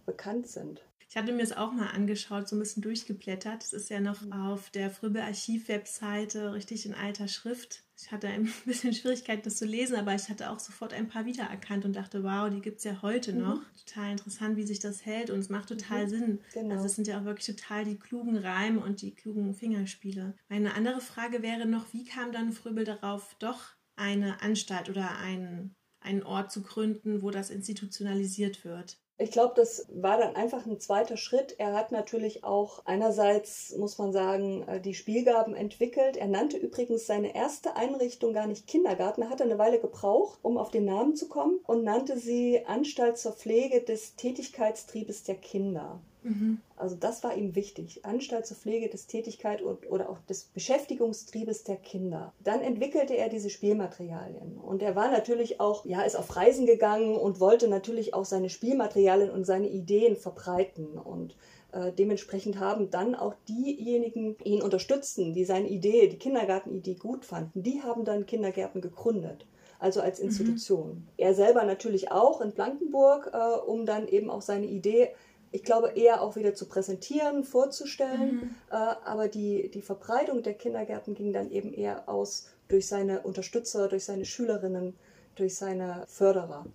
bekannt 0.07 0.47
sind. 0.47 0.83
Ich 1.15 1.19
hatte 1.21 1.31
mir 1.31 1.45
es 1.45 1.57
auch 1.57 1.71
mal 1.71 1.91
angeschaut, 1.91 2.49
so 2.49 2.57
ein 2.57 2.59
bisschen 2.59 2.83
durchgeblättert. 2.83 3.63
Es 3.63 3.73
ist 3.73 3.89
ja 3.89 4.01
noch 4.01 4.21
mhm. 4.23 4.33
auf 4.33 4.71
der 4.71 4.91
Frübe 4.91 5.23
Archiv-Webseite 5.23 6.55
richtig 6.55 6.87
in 6.87 6.95
alter 6.95 7.29
Schrift. 7.29 7.85
Ich 7.97 8.11
hatte 8.11 8.27
ein 8.27 8.53
bisschen 8.67 8.93
Schwierigkeiten, 8.93 9.45
das 9.45 9.55
zu 9.55 9.65
lesen, 9.65 9.95
aber 9.95 10.13
ich 10.17 10.29
hatte 10.29 10.51
auch 10.51 10.59
sofort 10.59 10.93
ein 10.93 11.07
paar 11.07 11.25
wiedererkannt 11.25 11.85
und 11.85 11.95
dachte, 11.95 12.25
wow, 12.25 12.51
die 12.51 12.61
gibt 12.61 12.79
es 12.79 12.85
ja 12.85 13.01
heute 13.01 13.33
mhm. 13.33 13.43
noch. 13.43 13.61
Total 13.87 14.11
interessant, 14.11 14.57
wie 14.57 14.65
sich 14.65 14.81
das 14.81 15.07
hält 15.07 15.31
und 15.31 15.39
es 15.39 15.51
macht 15.51 15.69
total 15.69 16.07
mhm. 16.07 16.11
Sinn. 16.11 16.41
Genau. 16.53 16.75
Also 16.75 16.87
es 16.87 16.97
sind 16.97 17.07
ja 17.07 17.21
auch 17.21 17.25
wirklich 17.25 17.47
total 17.47 17.85
die 17.85 17.97
klugen 17.97 18.37
Reime 18.37 18.81
und 18.81 19.01
die 19.01 19.15
klugen 19.15 19.55
Fingerspiele. 19.55 20.35
Meine 20.49 20.75
andere 20.75 21.01
Frage 21.01 21.43
wäre 21.43 21.65
noch, 21.65 21.93
wie 21.93 22.07
kam 22.07 22.33
dann 22.33 22.53
Fröbel 22.53 22.85
darauf, 22.85 23.37
doch 23.39 23.61
eine 23.95 24.43
Anstalt 24.43 24.91
oder 24.91 25.17
einen, 25.19 25.77
einen 26.01 26.25
Ort 26.25 26.51
zu 26.51 26.65
gründen, 26.65 27.23
wo 27.23 27.31
das 27.31 27.51
institutionalisiert 27.51 28.65
wird? 28.65 28.99
Ich 29.17 29.31
glaube, 29.31 29.55
das 29.55 29.87
war 29.91 30.19
dann 30.19 30.35
einfach 30.35 30.67
ein 30.67 30.81
zweiter 30.81 31.17
Schritt. 31.17 31.55
Er 31.59 31.73
hat 31.73 31.93
natürlich 31.93 32.43
auch 32.43 32.85
einerseits, 32.85 33.77
muss 33.77 33.97
man 33.97 34.13
sagen, 34.13 34.67
äh, 34.67 34.81
die 34.81 34.95
Spielgaben 34.95 35.55
entwickelt. 35.55 36.17
Er 36.17 36.27
nannte 36.27 36.57
übrigens 36.57 37.07
seine 37.07 37.33
erste 37.33 37.77
Einrichtung 37.77 38.33
gar 38.33 38.49
nicht 38.49 38.67
Kindergarten. 38.67 39.23
Er 39.23 39.31
hatte 39.31 39.45
eine 39.45 39.59
Weile 39.59 39.79
gebraucht, 39.79 40.41
um 40.43 40.59
auf 40.59 40.73
den 40.73 40.85
Namen 40.85 41.15
zu 41.15 41.29
kommen 41.29 41.61
und 41.65 41.85
nannte 41.85 42.19
sie 42.19 42.67
Anstalt 42.67 43.17
zur 43.17 43.33
Pflege 43.33 43.83
des 43.83 44.17
Tätigkeitstriebes 44.17 45.23
der 45.23 45.37
Kinder. 45.37 46.01
Mhm. 46.25 46.59
Also 46.77 46.97
das 46.97 47.23
war 47.23 47.37
ihm 47.37 47.55
wichtig. 47.55 48.05
Anstalt 48.05 48.47
zur 48.47 48.57
Pflege 48.57 48.89
des 48.89 49.07
Tätigkeit 49.07 49.63
und, 49.63 49.89
oder 49.91 50.09
auch 50.09 50.19
des 50.29 50.45
Beschäftigungstriebes 50.45 51.65
der 51.65 51.77
Kinder. 51.77 52.33
Dann 52.43 52.61
entwickelte 52.61 53.17
er 53.17 53.29
diese 53.29 53.51
Spielmaterialien. 53.51 54.59
Und 54.59 54.83
er 54.83 54.97
war 54.97 55.11
natürlich 55.11 55.61
auch, 55.61 55.85
ja, 55.85 56.03
ist 56.03 56.17
auf 56.17 56.35
Reisen 56.35 56.67
gegangen 56.67 57.15
und 57.15 57.41
wollte 57.41 57.69
natürlich 57.69 58.15
auch 58.15 58.25
seine 58.25 58.51
Spielmaterialien 58.51 59.31
und 59.31 59.45
seine 59.45 59.69
Ideen 59.69 60.17
verbreiten. 60.17 60.99
Und 60.99 61.37
äh, 61.73 61.93
dementsprechend 61.93 62.59
haben 62.59 62.91
dann 62.91 63.15
auch 63.15 63.35
diejenigen 63.47 64.37
ihn 64.45 64.63
unterstützen, 64.63 65.35
die 65.35 65.45
seine 65.45 65.69
Idee, 65.69 66.09
die 66.09 66.19
Kindergartenidee 66.19 66.95
gut 66.95 67.25
fanden, 67.25 67.63
die 67.63 67.83
haben 67.83 68.05
dann 68.05 68.27
Kindergärten 68.27 68.81
gegründet 68.81 69.47
also 69.85 70.01
als 70.01 70.19
mhm. 70.19 70.27
Institution. 70.27 70.91
Mhm. 70.91 71.09
Er 71.19 71.35
selber 71.35 71.65
natürlich 71.65 72.11
auch 72.11 72.41
in 72.41 72.53
Blankenburg, 72.53 73.31
äh, 73.35 73.59
um 73.67 73.85
dann 73.85 74.09
eben 74.09 74.31
auch 74.31 74.41
seine 74.41 74.67
Idee 74.67 75.11
ich 75.55 75.63
glaube, 75.63 75.93
eher 75.95 76.21
auch 76.21 76.35
wieder 76.35 76.55
zu 76.55 76.67
präsentieren, 76.67 77.45
vorzustellen. 77.45 78.35
Mhm. 78.35 78.55
Äh, 78.73 78.75
aber 78.75 79.29
die, 79.29 79.71
die 79.71 79.83
Verbreitung 79.83 80.43
der 80.43 80.55
Kindergärten 80.55 81.15
ging 81.15 81.33
dann 81.33 81.53
eben 81.53 81.73
eher 81.73 82.09
aus 82.09 82.49
durch 82.67 82.89
seine 82.89 83.21
Unterstützer, 83.21 83.87
durch 83.87 84.05
seine 84.05 84.25
Schülerinnen, 84.25 84.97
durch 85.37 85.55
seine 85.55 86.07
Förderer. 86.09 86.67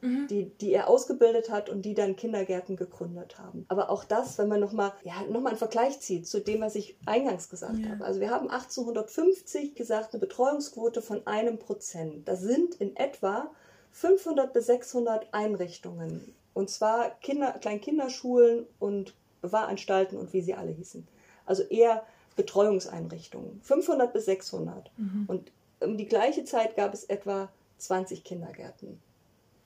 Mhm. 0.00 0.28
Die, 0.28 0.44
die 0.60 0.72
er 0.72 0.88
ausgebildet 0.88 1.50
hat 1.50 1.68
und 1.68 1.82
die 1.82 1.94
dann 1.94 2.14
Kindergärten 2.14 2.76
gegründet 2.76 3.36
haben. 3.40 3.66
Aber 3.66 3.90
auch 3.90 4.04
das, 4.04 4.38
wenn 4.38 4.46
man 4.46 4.60
nochmal 4.60 4.92
ja, 5.02 5.20
noch 5.28 5.44
einen 5.44 5.56
Vergleich 5.56 5.98
zieht 5.98 6.28
zu 6.28 6.40
dem, 6.40 6.60
was 6.60 6.76
ich 6.76 6.96
eingangs 7.04 7.48
gesagt 7.48 7.80
ja. 7.80 7.90
habe. 7.90 8.04
Also 8.04 8.20
wir 8.20 8.30
haben 8.30 8.48
1850 8.48 9.74
gesagt, 9.74 10.14
eine 10.14 10.20
Betreuungsquote 10.20 11.02
von 11.02 11.26
einem 11.26 11.58
Prozent. 11.58 12.28
Das 12.28 12.42
sind 12.42 12.76
in 12.76 12.94
etwa 12.94 13.50
500 13.90 14.52
bis 14.52 14.66
600 14.66 15.26
Einrichtungen 15.32 16.32
und 16.58 16.68
zwar 16.68 17.10
Kinder, 17.20 17.52
Kleinkinderschulen 17.52 18.66
und 18.80 19.14
Bewahranstalten 19.42 20.18
und 20.18 20.32
wie 20.32 20.40
sie 20.40 20.54
alle 20.54 20.72
hießen. 20.72 21.06
Also 21.46 21.62
eher 21.62 22.04
Betreuungseinrichtungen. 22.34 23.60
500 23.62 24.12
bis 24.12 24.24
600. 24.24 24.90
Mhm. 24.96 25.24
Und 25.28 25.52
um 25.78 25.96
die 25.96 26.08
gleiche 26.08 26.42
Zeit 26.42 26.74
gab 26.74 26.92
es 26.94 27.04
etwa 27.04 27.48
20 27.78 28.24
Kindergärten. 28.24 29.00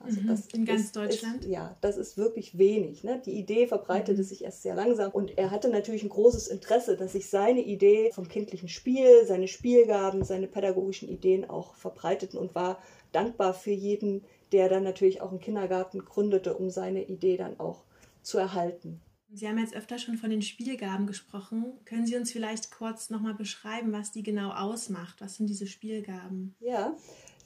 Also 0.01 0.21
mhm. 0.21 0.37
In 0.53 0.65
ganz 0.65 0.81
ist, 0.81 0.95
Deutschland? 0.95 1.45
Ist, 1.45 1.49
ja, 1.49 1.75
das 1.81 1.97
ist 1.97 2.15
wirklich 2.15 2.59
wenig. 2.59 3.03
Ne? 3.03 3.19
Die 3.25 3.39
Idee 3.39 3.65
verbreitete 3.65 4.21
mhm. 4.21 4.25
sich 4.25 4.43
erst 4.43 4.61
sehr 4.61 4.75
langsam 4.75 5.09
und 5.13 5.35
er 5.35 5.49
hatte 5.49 5.69
natürlich 5.69 6.03
ein 6.03 6.09
großes 6.09 6.47
Interesse, 6.47 6.95
dass 6.95 7.13
sich 7.13 7.27
seine 7.27 7.61
Idee 7.61 8.11
vom 8.13 8.27
kindlichen 8.27 8.69
Spiel, 8.69 9.25
seine 9.25 9.47
Spielgaben, 9.47 10.23
seine 10.23 10.45
pädagogischen 10.45 11.09
Ideen 11.09 11.49
auch 11.49 11.73
verbreiteten 11.73 12.37
und 12.37 12.53
war 12.53 12.77
dankbar 13.13 13.55
für 13.55 13.71
jeden, 13.71 14.23
der 14.53 14.69
dann 14.69 14.83
natürlich 14.83 15.21
auch 15.21 15.31
einen 15.31 15.39
Kindergarten 15.39 16.05
gründete, 16.05 16.55
um 16.55 16.69
seine 16.69 17.03
Idee 17.03 17.37
dann 17.37 17.59
auch 17.59 17.83
zu 18.21 18.37
erhalten. 18.37 19.01
Sie 19.33 19.47
haben 19.47 19.57
jetzt 19.57 19.75
öfter 19.75 19.97
schon 19.97 20.17
von 20.17 20.29
den 20.29 20.43
Spielgaben 20.43 21.07
gesprochen. 21.07 21.73
Können 21.85 22.05
Sie 22.05 22.15
uns 22.15 22.31
vielleicht 22.31 22.69
kurz 22.69 23.09
nochmal 23.09 23.33
beschreiben, 23.33 23.91
was 23.91 24.11
die 24.11 24.21
genau 24.21 24.51
ausmacht? 24.51 25.21
Was 25.21 25.35
sind 25.35 25.47
diese 25.47 25.65
Spielgaben? 25.65 26.55
Ja, 26.59 26.95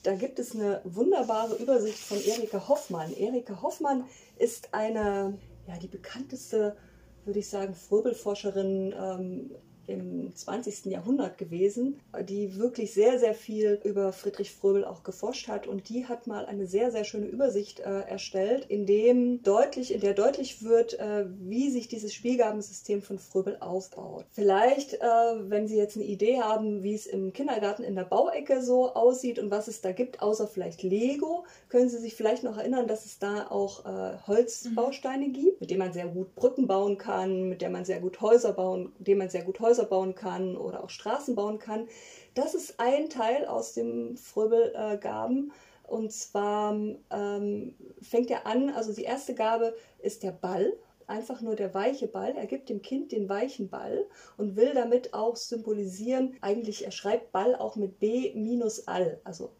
da 0.03 0.15
gibt 0.15 0.37
es 0.37 0.53
eine 0.53 0.81
wunderbare 0.83 1.55
Übersicht 1.55 1.99
von 1.99 2.17
Erika 2.21 2.67
Hoffmann. 2.67 3.13
Erika 3.13 3.61
Hoffmann 3.61 4.03
ist 4.37 4.73
eine, 4.73 5.39
ja, 5.65 5.77
die 5.77 5.87
bekannteste, 5.87 6.75
würde 7.23 7.39
ich 7.39 7.47
sagen, 7.47 7.73
Fröbelforscherin 7.73 8.93
ähm, 8.97 9.51
im 9.87 10.35
20. 10.35 10.85
Jahrhundert 10.85 11.37
gewesen, 11.37 11.99
die 12.23 12.57
wirklich 12.57 12.93
sehr, 12.93 13.19
sehr 13.19 13.33
viel 13.33 13.79
über 13.83 14.13
Friedrich 14.13 14.51
Fröbel 14.51 14.85
auch 14.85 15.03
geforscht 15.03 15.47
hat. 15.47 15.67
Und 15.67 15.89
die 15.89 16.05
hat 16.05 16.27
mal 16.27 16.45
eine 16.45 16.67
sehr, 16.67 16.91
sehr 16.91 17.03
schöne 17.03 17.25
Übersicht 17.27 17.79
äh, 17.79 18.01
erstellt, 18.01 18.65
in, 18.69 18.85
dem 18.85 19.41
deutlich, 19.43 19.93
in 19.93 20.01
der 20.01 20.13
deutlich 20.13 20.63
wird, 20.63 20.99
äh, 20.99 21.25
wie 21.39 21.69
sich 21.71 21.87
dieses 21.87 22.13
Spielgabensystem 22.13 23.01
von 23.01 23.17
Fröbel 23.17 23.57
aufbaut. 23.59 24.25
Vielleicht, 24.31 24.95
äh, 24.95 24.99
wenn 24.99 25.67
Sie 25.67 25.77
jetzt 25.77 25.95
eine 25.95 26.05
Idee 26.05 26.39
haben, 26.41 26.83
wie 26.83 26.93
es 26.93 27.05
im 27.05 27.33
Kindergarten 27.33 27.83
in 27.83 27.95
der 27.95 28.03
Bauecke 28.03 28.61
so 28.61 28.93
aussieht 28.93 29.39
und 29.39 29.51
was 29.51 29.67
es 29.67 29.81
da 29.81 29.91
gibt, 29.91 30.21
außer 30.21 30.47
vielleicht 30.47 30.83
Lego, 30.83 31.45
können 31.69 31.89
Sie 31.89 31.97
sich 31.97 32.15
vielleicht 32.15 32.43
noch 32.43 32.57
erinnern, 32.57 32.87
dass 32.87 33.05
es 33.05 33.19
da 33.19 33.47
auch 33.49 33.85
äh, 33.85 34.17
Holzbausteine 34.27 35.27
mhm. 35.27 35.33
gibt, 35.33 35.61
mit 35.61 35.69
denen 35.69 35.79
man 35.79 35.93
sehr 35.93 36.07
gut 36.07 36.35
Brücken 36.35 36.67
bauen 36.67 36.97
kann, 36.97 37.47
mit 37.49 37.61
denen 37.61 37.73
man 37.73 37.85
sehr 37.85 37.99
gut 37.99 38.21
Häuser 38.21 38.53
bauen, 38.53 38.91
mit 38.97 39.07
denen 39.07 39.19
man 39.19 39.29
sehr 39.29 39.43
gut 39.43 39.59
Häuser 39.59 39.76
Häuser 39.77 39.85
bauen 39.85 40.15
kann 40.15 40.57
oder 40.57 40.83
auch 40.83 40.89
Straßen 40.89 41.35
bauen 41.35 41.59
kann. 41.59 41.87
Das 42.33 42.55
ist 42.55 42.79
ein 42.79 43.09
Teil 43.09 43.45
aus 43.45 43.73
dem 43.73 44.17
Fröbelgaben. 44.17 45.51
Und 45.83 46.11
zwar 46.11 46.73
ähm, 47.11 47.75
fängt 48.01 48.29
er 48.29 48.45
an, 48.45 48.69
also 48.71 48.93
die 48.93 49.03
erste 49.03 49.33
Gabe 49.35 49.73
ist 49.99 50.23
der 50.23 50.31
Ball, 50.31 50.73
einfach 51.05 51.39
nur 51.39 51.55
der 51.55 51.73
weiche 51.73 52.07
Ball. 52.07 52.35
Er 52.35 52.45
gibt 52.45 52.67
dem 52.69 52.81
Kind 52.81 53.13
den 53.13 53.29
weichen 53.29 53.69
Ball 53.69 54.05
und 54.35 54.57
will 54.57 54.73
damit 54.73 55.13
auch 55.13 55.37
symbolisieren, 55.37 56.35
eigentlich 56.41 56.83
er 56.83 56.91
schreibt 56.91 57.31
Ball 57.31 57.55
auch 57.55 57.77
mit 57.77 57.99
B 57.99 58.33
minus 58.35 58.87
All, 58.87 59.21
also 59.23 59.51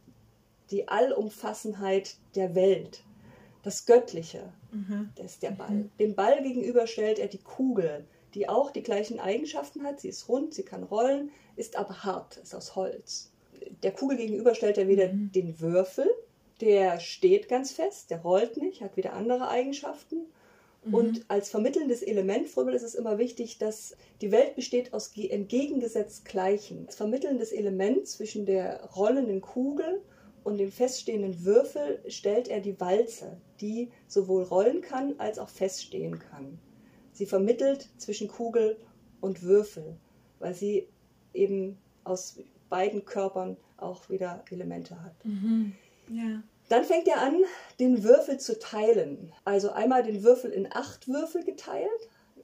die 0.69 0.89
Allumfassenheit 0.89 2.17
der 2.35 2.55
Welt. 2.55 3.03
Das 3.63 3.85
Göttliche, 3.85 4.51
mhm. 4.71 5.09
das 5.15 5.33
ist 5.33 5.43
der 5.43 5.51
Ball. 5.51 5.71
Mhm. 5.71 5.91
Dem 5.97 6.15
Ball 6.15 6.43
gegenüber 6.43 6.87
stellt 6.87 7.19
er 7.19 7.27
die 7.27 7.41
Kugel, 7.41 8.05
die 8.33 8.49
auch 8.49 8.71
die 8.71 8.83
gleichen 8.83 9.19
Eigenschaften 9.19 9.83
hat. 9.83 9.99
Sie 9.99 10.09
ist 10.09 10.27
rund, 10.29 10.53
sie 10.53 10.63
kann 10.63 10.83
rollen, 10.83 11.31
ist 11.55 11.77
aber 11.77 12.03
hart, 12.03 12.37
ist 12.37 12.55
aus 12.55 12.75
Holz. 12.75 13.31
Der 13.83 13.91
Kugel 13.91 14.17
gegenüber 14.17 14.55
stellt 14.55 14.77
er 14.77 14.87
wieder 14.87 15.11
mhm. 15.11 15.31
den 15.31 15.59
Würfel, 15.59 16.09
der 16.61 16.99
steht 16.99 17.49
ganz 17.49 17.71
fest, 17.71 18.09
der 18.09 18.21
rollt 18.21 18.57
nicht, 18.57 18.81
hat 18.81 18.97
wieder 18.97 19.13
andere 19.13 19.47
Eigenschaften. 19.47 20.25
Mhm. 20.85 20.93
Und 20.93 21.25
als 21.27 21.49
vermittelndes 21.49 22.01
Element, 22.01 22.47
Fröbel, 22.47 22.73
ist 22.73 22.83
es 22.83 22.95
immer 22.95 23.17
wichtig, 23.17 23.57
dass 23.57 23.95
die 24.21 24.31
Welt 24.31 24.55
besteht 24.55 24.93
aus 24.93 25.11
entgegengesetzt 25.15 26.25
Gleichen. 26.25 26.85
Als 26.87 26.95
vermittelndes 26.95 27.51
Element 27.51 28.07
zwischen 28.07 28.45
der 28.45 28.83
rollenden 28.95 29.41
Kugel 29.41 30.01
und 30.43 30.57
dem 30.57 30.71
feststehenden 30.71 31.43
Würfel 31.43 32.01
stellt 32.07 32.47
er 32.47 32.61
die 32.61 32.79
Walze, 32.79 33.37
die 33.59 33.91
sowohl 34.07 34.43
rollen 34.43 34.81
kann 34.81 35.15
als 35.19 35.39
auch 35.39 35.49
feststehen 35.49 36.19
kann. 36.19 36.59
Sie 37.17 37.25
vermittelt 37.25 37.89
zwischen 37.97 38.27
Kugel 38.27 38.77
und 39.21 39.41
Würfel, 39.41 39.97
weil 40.37 40.53
sie 40.53 40.87
eben 41.33 41.79
aus 42.03 42.37
beiden 42.69 43.05
Körpern 43.05 43.57
auch 43.77 44.07
wieder 44.11 44.43
Elemente 44.51 45.01
hat. 45.01 45.25
Mhm. 45.25 45.73
Ja. 46.09 46.43
Dann 46.69 46.83
fängt 46.83 47.07
er 47.07 47.21
an, 47.21 47.41
den 47.79 48.03
Würfel 48.03 48.39
zu 48.39 48.59
teilen. 48.59 49.33
Also 49.45 49.71
einmal 49.71 50.03
den 50.03 50.23
Würfel 50.23 50.51
in 50.51 50.67
acht 50.71 51.07
Würfel 51.07 51.43
geteilt, 51.43 51.89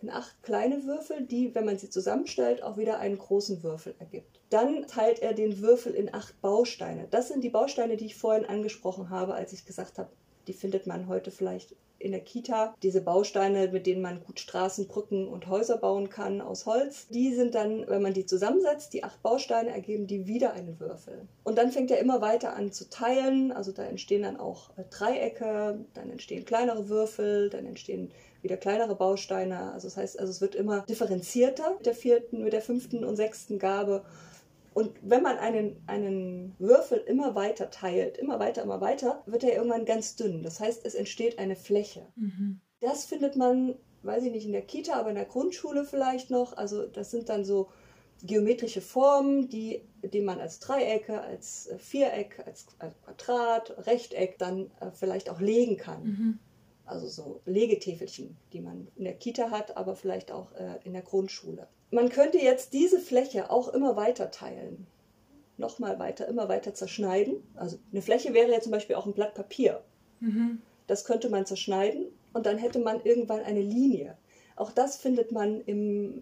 in 0.01 0.09
acht 0.09 0.41
kleine 0.41 0.85
Würfel, 0.85 1.21
die, 1.21 1.53
wenn 1.53 1.65
man 1.65 1.77
sie 1.77 1.91
zusammenstellt, 1.91 2.63
auch 2.63 2.77
wieder 2.77 2.97
einen 2.97 3.19
großen 3.19 3.61
Würfel 3.61 3.93
ergibt. 3.99 4.39
Dann 4.49 4.87
teilt 4.87 5.19
er 5.19 5.33
den 5.33 5.61
Würfel 5.61 5.93
in 5.93 6.11
acht 6.11 6.41
Bausteine. 6.41 7.07
Das 7.11 7.27
sind 7.27 7.43
die 7.43 7.51
Bausteine, 7.51 7.95
die 7.95 8.07
ich 8.07 8.15
vorhin 8.15 8.45
angesprochen 8.45 9.11
habe, 9.11 9.35
als 9.35 9.53
ich 9.53 9.65
gesagt 9.65 9.99
habe, 9.99 10.09
die 10.47 10.53
findet 10.53 10.87
man 10.87 11.07
heute 11.07 11.29
vielleicht 11.29 11.75
in 12.03 12.11
der 12.11 12.21
Kita. 12.21 12.75
Diese 12.83 13.01
Bausteine, 13.01 13.69
mit 13.69 13.87
denen 13.87 14.01
man 14.01 14.23
gut 14.23 14.39
Straßen, 14.39 14.87
Brücken 14.87 15.27
und 15.27 15.47
Häuser 15.47 15.77
bauen 15.77 16.09
kann 16.09 16.41
aus 16.41 16.65
Holz, 16.65 17.07
die 17.07 17.33
sind 17.33 17.55
dann, 17.55 17.87
wenn 17.87 18.01
man 18.01 18.13
die 18.13 18.25
zusammensetzt, 18.25 18.93
die 18.93 19.03
acht 19.03 19.21
Bausteine 19.23 19.71
ergeben 19.71 20.05
die 20.07 20.27
wieder 20.27 20.53
einen 20.53 20.79
Würfel. 20.79 21.27
Und 21.43 21.57
dann 21.57 21.71
fängt 21.71 21.91
er 21.91 21.99
immer 21.99 22.21
weiter 22.21 22.55
an 22.55 22.71
zu 22.71 22.89
teilen. 22.89 23.51
Also 23.51 23.71
da 23.71 23.83
entstehen 23.83 24.23
dann 24.23 24.37
auch 24.37 24.69
äh, 24.77 24.83
Dreiecke, 24.89 25.79
dann 25.93 26.09
entstehen 26.09 26.45
kleinere 26.45 26.89
Würfel, 26.89 27.49
dann 27.49 27.65
entstehen 27.65 28.11
wieder 28.41 28.57
kleinere 28.57 28.95
Bausteine. 28.95 29.71
Also 29.71 29.87
das 29.87 29.97
heißt, 29.97 30.19
also 30.19 30.29
es 30.29 30.41
wird 30.41 30.55
immer 30.55 30.81
differenzierter 30.81 31.75
mit 31.77 31.85
der 31.85 31.95
vierten, 31.95 32.43
mit 32.43 32.53
der 32.53 32.61
fünften 32.61 33.03
und 33.03 33.15
sechsten 33.15 33.57
Gabe. 33.57 34.03
Und 34.73 34.91
wenn 35.01 35.23
man 35.23 35.37
einen, 35.37 35.83
einen 35.87 36.55
Würfel 36.59 36.99
immer 36.99 37.35
weiter 37.35 37.69
teilt, 37.69 38.17
immer 38.17 38.39
weiter, 38.39 38.63
immer 38.63 38.81
weiter, 38.81 39.23
wird 39.25 39.43
er 39.43 39.55
irgendwann 39.55 39.85
ganz 39.85 40.15
dünn. 40.15 40.43
Das 40.43 40.59
heißt, 40.59 40.85
es 40.85 40.95
entsteht 40.95 41.39
eine 41.39 41.55
Fläche. 41.55 42.07
Mhm. 42.15 42.59
Das 42.79 43.05
findet 43.05 43.35
man, 43.35 43.75
weiß 44.01 44.23
ich 44.23 44.31
nicht, 44.31 44.45
in 44.45 44.51
der 44.51 44.61
Kita, 44.61 44.93
aber 44.93 45.09
in 45.09 45.15
der 45.15 45.25
Grundschule 45.25 45.85
vielleicht 45.85 46.29
noch. 46.29 46.57
Also 46.57 46.85
das 46.87 47.11
sind 47.11 47.29
dann 47.29 47.45
so 47.45 47.69
geometrische 48.23 48.81
Formen, 48.81 49.49
die, 49.49 49.81
die 50.01 50.21
man 50.21 50.39
als 50.39 50.59
Dreiecke, 50.59 51.21
als 51.21 51.69
Viereck, 51.77 52.41
als, 52.45 52.67
als 52.79 52.95
Quadrat, 53.01 53.87
Rechteck 53.87 54.37
dann 54.37 54.71
äh, 54.79 54.91
vielleicht 54.91 55.29
auch 55.29 55.39
legen 55.39 55.77
kann. 55.77 56.03
Mhm. 56.03 56.39
Also 56.85 57.07
so 57.07 57.41
Legetäfelchen, 57.45 58.35
die 58.51 58.59
man 58.59 58.87
in 58.95 59.05
der 59.05 59.13
Kita 59.13 59.51
hat, 59.51 59.77
aber 59.77 59.95
vielleicht 59.95 60.31
auch 60.31 60.51
äh, 60.53 60.79
in 60.83 60.93
der 60.93 61.01
Grundschule. 61.01 61.67
Man 61.91 62.09
könnte 62.09 62.39
jetzt 62.39 62.73
diese 62.73 62.99
Fläche 62.99 63.49
auch 63.49 63.69
immer 63.69 63.95
weiter 63.95 64.31
teilen. 64.31 64.87
Nochmal 65.57 65.99
weiter, 65.99 66.27
immer 66.27 66.49
weiter 66.49 66.73
zerschneiden. 66.73 67.35
Also 67.55 67.77
eine 67.91 68.01
Fläche 68.01 68.33
wäre 68.33 68.51
ja 68.51 68.59
zum 68.59 68.71
Beispiel 68.71 68.95
auch 68.95 69.05
ein 69.05 69.13
Blatt 69.13 69.35
Papier. 69.35 69.83
Mhm. 70.19 70.61
Das 70.87 71.05
könnte 71.05 71.29
man 71.29 71.45
zerschneiden 71.45 72.07
und 72.33 72.45
dann 72.45 72.57
hätte 72.57 72.79
man 72.79 73.01
irgendwann 73.03 73.41
eine 73.41 73.61
Linie. 73.61 74.17
Auch 74.55 74.71
das 74.71 74.97
findet 74.97 75.31
man 75.31 75.61
im, 75.61 76.21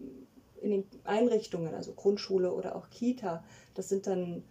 in 0.62 0.72
den 0.72 0.84
Einrichtungen, 1.04 1.74
also 1.74 1.94
Grundschule 1.94 2.54
oder 2.54 2.76
auch 2.76 2.90
Kita. 2.90 3.44
Das 3.74 3.90
sind 3.90 4.08
dann 4.08 4.44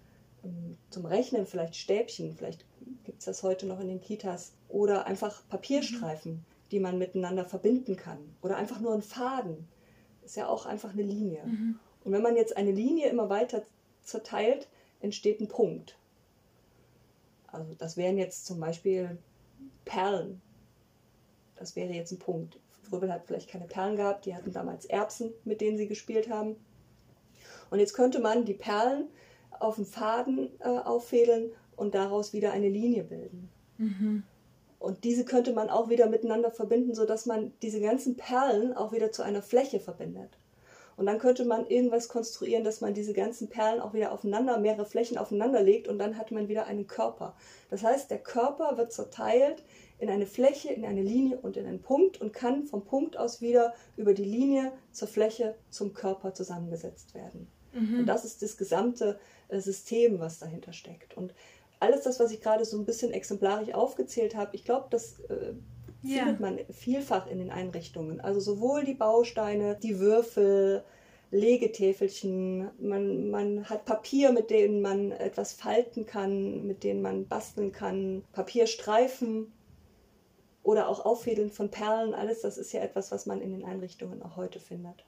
ähm, 0.45 0.77
zum 0.91 1.07
Rechnen 1.07 1.47
vielleicht 1.47 1.77
Stäbchen, 1.77 2.35
vielleicht 2.35 2.65
gibt 3.05 3.21
es 3.21 3.27
das 3.27 3.43
heute 3.43 3.67
noch 3.67 3.81
in 3.81 3.89
den 3.89 4.01
Kitas, 4.01 4.53
oder 4.71 5.07
einfach 5.07 5.43
Papierstreifen, 5.49 6.33
mhm. 6.33 6.45
die 6.71 6.81
man 6.81 6.99
miteinander 6.99 7.45
verbinden 7.45 7.97
kann. 7.97 8.19
Oder 8.43 8.57
einfach 8.57 8.81
nur 8.81 8.95
ein 8.95 9.03
Faden. 9.03 9.69
Ist 10.25 10.37
ja 10.37 10.49
auch 10.49 10.67
einfach 10.67 10.93
eine 10.93 11.03
Linie. 11.03 11.45
Mhm. 11.45 11.79
Und 12.05 12.13
wenn 12.13 12.23
man 12.23 12.37
jetzt 12.37 12.57
eine 12.57 12.73
Linie 12.73 13.09
immer 13.09 13.29
weiter 13.29 13.63
zerteilt, 14.03 14.69
entsteht 15.01 15.41
ein 15.41 15.49
Punkt. 15.49 15.97
Also 17.49 17.75
das 17.75 17.97
wären 17.97 18.17
jetzt 18.17 18.47
zum 18.47 18.61
Beispiel 18.61 19.19
Perlen. 19.85 20.41
Das 21.57 21.77
wäre 21.77 21.93
jetzt 21.93 22.13
ein 22.13 22.19
Punkt. 22.19 22.59
Fröbel 22.83 23.13
hat 23.13 23.27
vielleicht 23.27 23.49
keine 23.49 23.67
Perlen 23.67 23.97
gehabt, 23.97 24.25
die 24.25 24.35
hatten 24.35 24.53
damals 24.53 24.87
Erbsen, 24.87 25.33
mit 25.45 25.61
denen 25.61 25.77
sie 25.77 25.89
gespielt 25.89 26.31
haben. 26.31 26.57
Und 27.71 27.79
jetzt 27.79 27.95
könnte 27.95 28.21
man 28.21 28.45
die 28.45 28.55
Perlen 28.55 29.09
auf 29.59 29.77
dem 29.77 29.85
Faden 29.85 30.51
äh, 30.61 30.69
auffädeln 30.69 31.51
und 31.77 31.95
daraus 31.95 32.33
wieder 32.33 32.53
eine 32.53 32.69
Linie 32.69 33.05
bilden. 33.05 33.49
Mhm. 33.79 34.23
Und 34.81 35.05
diese 35.05 35.27
könnte 35.27 35.53
man 35.53 35.69
auch 35.69 35.91
wieder 35.91 36.09
miteinander 36.09 36.51
verbinden, 36.51 36.95
sodass 36.95 37.27
man 37.27 37.53
diese 37.61 37.81
ganzen 37.81 38.17
Perlen 38.17 38.73
auch 38.73 38.93
wieder 38.93 39.13
zu 39.13 39.23
einer 39.23 39.43
Fläche 39.43 39.79
verbindet. 39.79 40.39
Und 40.97 41.07
dann 41.07 41.19
könnte 41.19 41.45
man 41.45 41.67
irgendwas 41.67 42.09
konstruieren, 42.09 42.65
dass 42.65 42.81
man 42.81 42.95
diese 42.95 43.13
ganzen 43.13 43.49
Perlen 43.49 43.81
auch 43.81 43.95
wieder 43.95 44.13
aufeinander, 44.13 44.59
mehrere 44.59 44.87
Flächen 44.87 45.19
aufeinander 45.19 45.63
legt 45.63 45.87
und 45.87 45.99
dann 45.99 46.17
hat 46.19 46.31
man 46.31 46.49
wieder 46.49 46.67
einen 46.67 46.87
Körper. 46.87 47.37
Das 47.69 47.83
heißt, 47.83 48.11
der 48.11 48.19
Körper 48.19 48.77
wird 48.77 48.93
zerteilt 48.93 49.63
in 49.99 50.11
eine 50.11 50.27
Fläche, 50.27 50.73
in 50.73 50.85
eine 50.85 51.03
Linie 51.03 51.39
und 51.39 51.57
in 51.57 51.67
einen 51.67 51.83
Punkt 51.83 52.21
und 52.21 52.33
kann 52.33 52.65
vom 52.65 52.85
Punkt 52.85 53.17
aus 53.19 53.41
wieder 53.41 53.75
über 53.97 54.15
die 54.15 54.25
Linie 54.25 54.73
zur 54.93 55.09
Fläche 55.09 55.55
zum 55.69 55.93
Körper 55.93 56.35
zusammengesetzt 56.35 57.15
werden. 57.15 57.49
Mhm. 57.73 58.01
Und 58.01 58.07
das 58.07 58.25
ist 58.25 58.43
das 58.43 58.57
gesamte 58.57 59.19
äh, 59.49 59.61
System, 59.61 60.21
was 60.21 60.39
dahinter 60.39 60.73
steckt. 60.73 61.17
Und 61.17 61.35
alles 61.81 62.03
das, 62.03 62.21
was 62.21 62.31
ich 62.31 62.41
gerade 62.41 62.65
so 62.65 62.79
ein 62.79 62.85
bisschen 62.85 63.13
exemplarisch 63.13 63.75
aufgezählt 63.75 64.37
habe, 64.37 64.55
ich 64.55 64.65
glaube, 64.65 64.87
das 64.91 65.21
äh, 65.29 65.55
ja. 66.03 66.25
findet 66.25 66.41
man 66.41 66.59
vielfach 66.71 67.27
in 67.27 67.39
den 67.39 67.51
Einrichtungen. 67.51 68.21
Also 68.21 68.41
sowohl 68.41 68.85
die 68.85 68.95
Bausteine, 68.95 69.77
die 69.83 69.99
Würfel, 69.99 70.85
Legetäfelchen, 71.33 72.71
man, 72.79 73.31
man 73.31 73.69
hat 73.69 73.85
Papier, 73.85 74.33
mit 74.33 74.51
denen 74.51 74.83
man 74.83 75.13
etwas 75.13 75.53
falten 75.53 76.07
kann, 76.07 76.67
mit 76.67 76.85
denen 76.85 77.03
man 77.03 77.27
basteln 77.27 77.73
kann, 77.73 78.25
Papierstreifen, 78.33 79.53
oder 80.63 80.89
auch 80.89 81.05
Auffädeln 81.05 81.51
von 81.51 81.71
Perlen, 81.71 82.15
alles 82.15 82.43
das 82.43 82.59
ist 82.59 82.73
ja 82.73 82.81
etwas, 82.81 83.11
was 83.11 83.27
man 83.27 83.41
in 83.41 83.53
den 83.53 83.65
Einrichtungen 83.65 84.23
auch 84.23 84.37
heute 84.37 84.61
findet. 84.61 85.05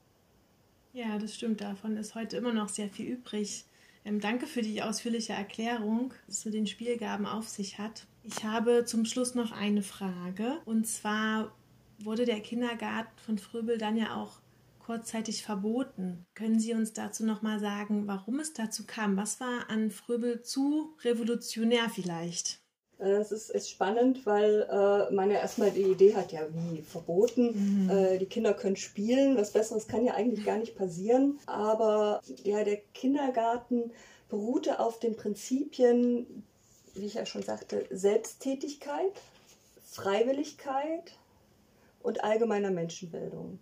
Ja, 0.92 1.18
das 1.18 1.34
stimmt. 1.34 1.60
Davon 1.60 1.96
ist 1.96 2.14
heute 2.14 2.36
immer 2.36 2.52
noch 2.52 2.68
sehr 2.68 2.88
viel 2.88 3.06
übrig. 3.06 3.64
Ähm, 4.04 4.20
danke 4.20 4.46
für 4.46 4.62
die 4.62 4.82
ausführliche 4.82 5.32
Erklärung, 5.32 6.14
was 6.26 6.44
mit 6.44 6.54
den 6.54 6.66
Spielgaben 6.66 7.26
auf 7.26 7.48
sich 7.48 7.78
hat. 7.78 8.06
Ich 8.24 8.44
habe 8.44 8.84
zum 8.84 9.04
Schluss 9.04 9.34
noch 9.34 9.52
eine 9.52 9.82
Frage. 9.82 10.60
Und 10.64 10.86
zwar 10.86 11.52
wurde 11.98 12.24
der 12.24 12.40
Kindergarten 12.40 13.18
von 13.18 13.38
Fröbel 13.38 13.78
dann 13.78 13.96
ja 13.96 14.16
auch 14.16 14.40
kurzzeitig 14.78 15.44
verboten. 15.44 16.26
Können 16.34 16.58
Sie 16.58 16.74
uns 16.74 16.92
dazu 16.92 17.24
noch 17.24 17.42
mal 17.42 17.60
sagen, 17.60 18.06
warum 18.06 18.40
es 18.40 18.52
dazu 18.52 18.84
kam? 18.86 19.16
Was 19.16 19.40
war 19.40 19.70
an 19.70 19.90
Fröbel 19.90 20.42
zu 20.42 20.96
revolutionär 21.04 21.88
vielleicht? 21.88 22.61
Das 23.02 23.32
ist, 23.32 23.50
ist 23.50 23.68
spannend, 23.68 24.24
weil 24.26 24.62
äh, 24.70 25.12
man 25.12 25.28
ja 25.28 25.38
erstmal 25.40 25.72
die 25.72 25.82
Idee 25.82 26.14
hat, 26.14 26.30
ja, 26.30 26.42
wie 26.52 26.82
verboten, 26.82 27.86
mhm. 27.86 27.90
äh, 27.90 28.18
die 28.18 28.26
Kinder 28.26 28.54
können 28.54 28.76
spielen, 28.76 29.36
was 29.36 29.50
Besseres 29.50 29.88
kann 29.88 30.04
ja 30.04 30.14
eigentlich 30.14 30.46
gar 30.46 30.58
nicht 30.58 30.76
passieren. 30.76 31.40
Aber 31.46 32.20
ja, 32.44 32.62
der 32.62 32.76
Kindergarten 32.94 33.90
beruhte 34.28 34.78
auf 34.78 35.00
den 35.00 35.16
Prinzipien, 35.16 36.44
wie 36.94 37.06
ich 37.06 37.14
ja 37.14 37.26
schon 37.26 37.42
sagte, 37.42 37.86
Selbsttätigkeit, 37.90 39.12
Freiwilligkeit 39.84 41.18
und 42.02 42.22
allgemeiner 42.22 42.70
Menschenbildung. 42.70 43.58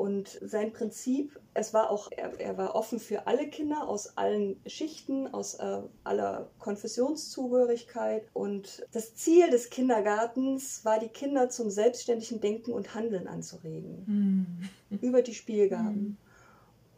Und 0.00 0.38
sein 0.40 0.72
Prinzip, 0.72 1.38
es 1.52 1.74
war 1.74 1.90
auch, 1.90 2.10
er, 2.10 2.40
er 2.40 2.56
war 2.56 2.74
offen 2.74 2.98
für 2.98 3.26
alle 3.26 3.50
Kinder 3.50 3.86
aus 3.86 4.16
allen 4.16 4.58
Schichten, 4.66 5.26
aus 5.26 5.56
äh, 5.56 5.82
aller 6.04 6.48
Konfessionszugehörigkeit. 6.58 8.26
Und 8.32 8.86
das 8.92 9.14
Ziel 9.14 9.50
des 9.50 9.68
Kindergartens 9.68 10.86
war, 10.86 10.98
die 11.00 11.08
Kinder 11.08 11.50
zum 11.50 11.68
selbstständigen 11.68 12.40
Denken 12.40 12.72
und 12.72 12.94
Handeln 12.94 13.28
anzuregen. 13.28 14.70
Mhm. 14.90 14.98
Über 15.02 15.20
die 15.20 15.34
Spielgaben. 15.34 16.02
Mhm. 16.02 16.16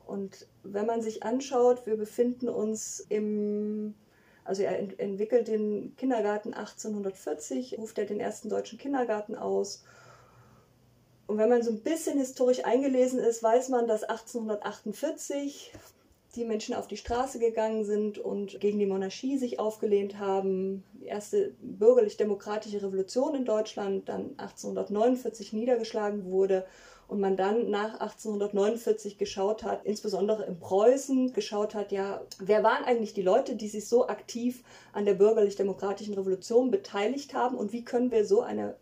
Und 0.06 0.46
wenn 0.62 0.86
man 0.86 1.02
sich 1.02 1.24
anschaut, 1.24 1.84
wir 1.86 1.96
befinden 1.96 2.48
uns 2.48 3.00
im 3.08 3.96
also 4.44 4.62
er 4.62 4.78
ent 4.78 5.00
entwickelt 5.00 5.48
den 5.48 5.96
Kindergarten 5.96 6.54
1840, 6.54 7.78
ruft 7.78 7.98
er 7.98 8.06
den 8.06 8.20
ersten 8.20 8.48
deutschen 8.48 8.78
Kindergarten 8.78 9.34
aus 9.34 9.82
und 11.32 11.38
wenn 11.38 11.48
man 11.48 11.62
so 11.62 11.70
ein 11.70 11.80
bisschen 11.80 12.18
historisch 12.18 12.62
eingelesen 12.66 13.18
ist, 13.18 13.42
weiß 13.42 13.70
man, 13.70 13.86
dass 13.88 14.04
1848 14.04 15.72
die 16.34 16.44
Menschen 16.44 16.74
auf 16.74 16.86
die 16.86 16.96
Straße 16.96 17.38
gegangen 17.38 17.84
sind 17.84 18.18
und 18.18 18.58
gegen 18.60 18.78
die 18.78 18.86
Monarchie 18.86 19.36
sich 19.36 19.58
aufgelehnt 19.58 20.18
haben. 20.18 20.82
Die 20.94 21.06
erste 21.06 21.54
bürgerlich-demokratische 21.60 22.82
Revolution 22.82 23.34
in 23.34 23.44
Deutschland 23.44 24.08
dann 24.08 24.30
1849 24.38 25.52
niedergeschlagen 25.52 26.24
wurde 26.24 26.64
und 27.12 27.20
man 27.20 27.36
dann 27.36 27.68
nach 27.68 28.00
1849 28.00 29.18
geschaut 29.18 29.64
hat, 29.64 29.84
insbesondere 29.84 30.44
in 30.44 30.58
Preußen, 30.58 31.34
geschaut 31.34 31.74
hat, 31.74 31.92
ja, 31.92 32.22
wer 32.38 32.62
waren 32.62 32.84
eigentlich 32.84 33.12
die 33.12 33.20
Leute, 33.20 33.54
die 33.54 33.68
sich 33.68 33.86
so 33.86 34.08
aktiv 34.08 34.64
an 34.94 35.04
der 35.04 35.12
bürgerlich-demokratischen 35.14 36.14
Revolution 36.14 36.70
beteiligt 36.70 37.34
haben 37.34 37.58
und 37.58 37.74
wie 37.74 37.84
können 37.84 38.10
wir 38.10 38.24
so 38.24 38.40
eine 38.40 38.76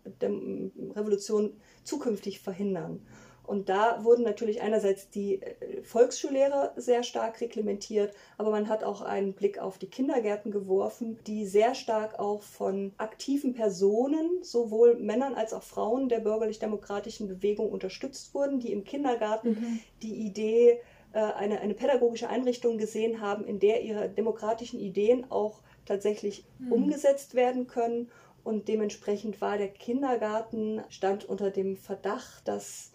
Revolution 0.95 1.59
zukünftig 1.83 2.39
verhindern? 2.39 3.05
Und 3.45 3.69
da 3.69 4.03
wurden 4.03 4.23
natürlich 4.23 4.61
einerseits 4.61 5.09
die 5.09 5.41
äh, 5.41 5.83
Volksschullehrer 5.83 6.73
sehr 6.75 7.03
stark 7.03 7.41
reglementiert, 7.41 8.13
aber 8.37 8.51
man 8.51 8.69
hat 8.69 8.83
auch 8.83 9.01
einen 9.01 9.33
Blick 9.33 9.59
auf 9.59 9.77
die 9.77 9.89
Kindergärten 9.89 10.51
geworfen, 10.51 11.19
die 11.27 11.45
sehr 11.45 11.75
stark 11.75 12.19
auch 12.19 12.43
von 12.43 12.93
aktiven 12.97 13.53
Personen, 13.53 14.43
sowohl 14.43 14.95
Männern 14.95 15.33
als 15.33 15.53
auch 15.53 15.63
Frauen 15.63 16.07
der 16.07 16.19
bürgerlich-demokratischen 16.19 17.27
Bewegung 17.27 17.69
unterstützt 17.69 18.33
wurden, 18.33 18.59
die 18.59 18.71
im 18.71 18.83
Kindergarten 18.83 19.49
mhm. 19.49 19.79
die 20.01 20.15
Idee, 20.15 20.79
äh, 21.13 21.19
eine, 21.19 21.59
eine 21.59 21.73
pädagogische 21.73 22.29
Einrichtung 22.29 22.77
gesehen 22.77 23.21
haben, 23.21 23.43
in 23.43 23.59
der 23.59 23.81
ihre 23.83 24.07
demokratischen 24.07 24.79
Ideen 24.79 25.29
auch 25.29 25.59
tatsächlich 25.85 26.45
mhm. 26.59 26.71
umgesetzt 26.71 27.35
werden 27.35 27.67
können. 27.67 28.09
Und 28.43 28.67
dementsprechend 28.67 29.41
war 29.41 29.57
der 29.57 29.67
Kindergarten, 29.67 30.81
stand 30.89 31.25
unter 31.25 31.51
dem 31.51 31.75
Verdacht, 31.75 32.47
dass 32.47 32.90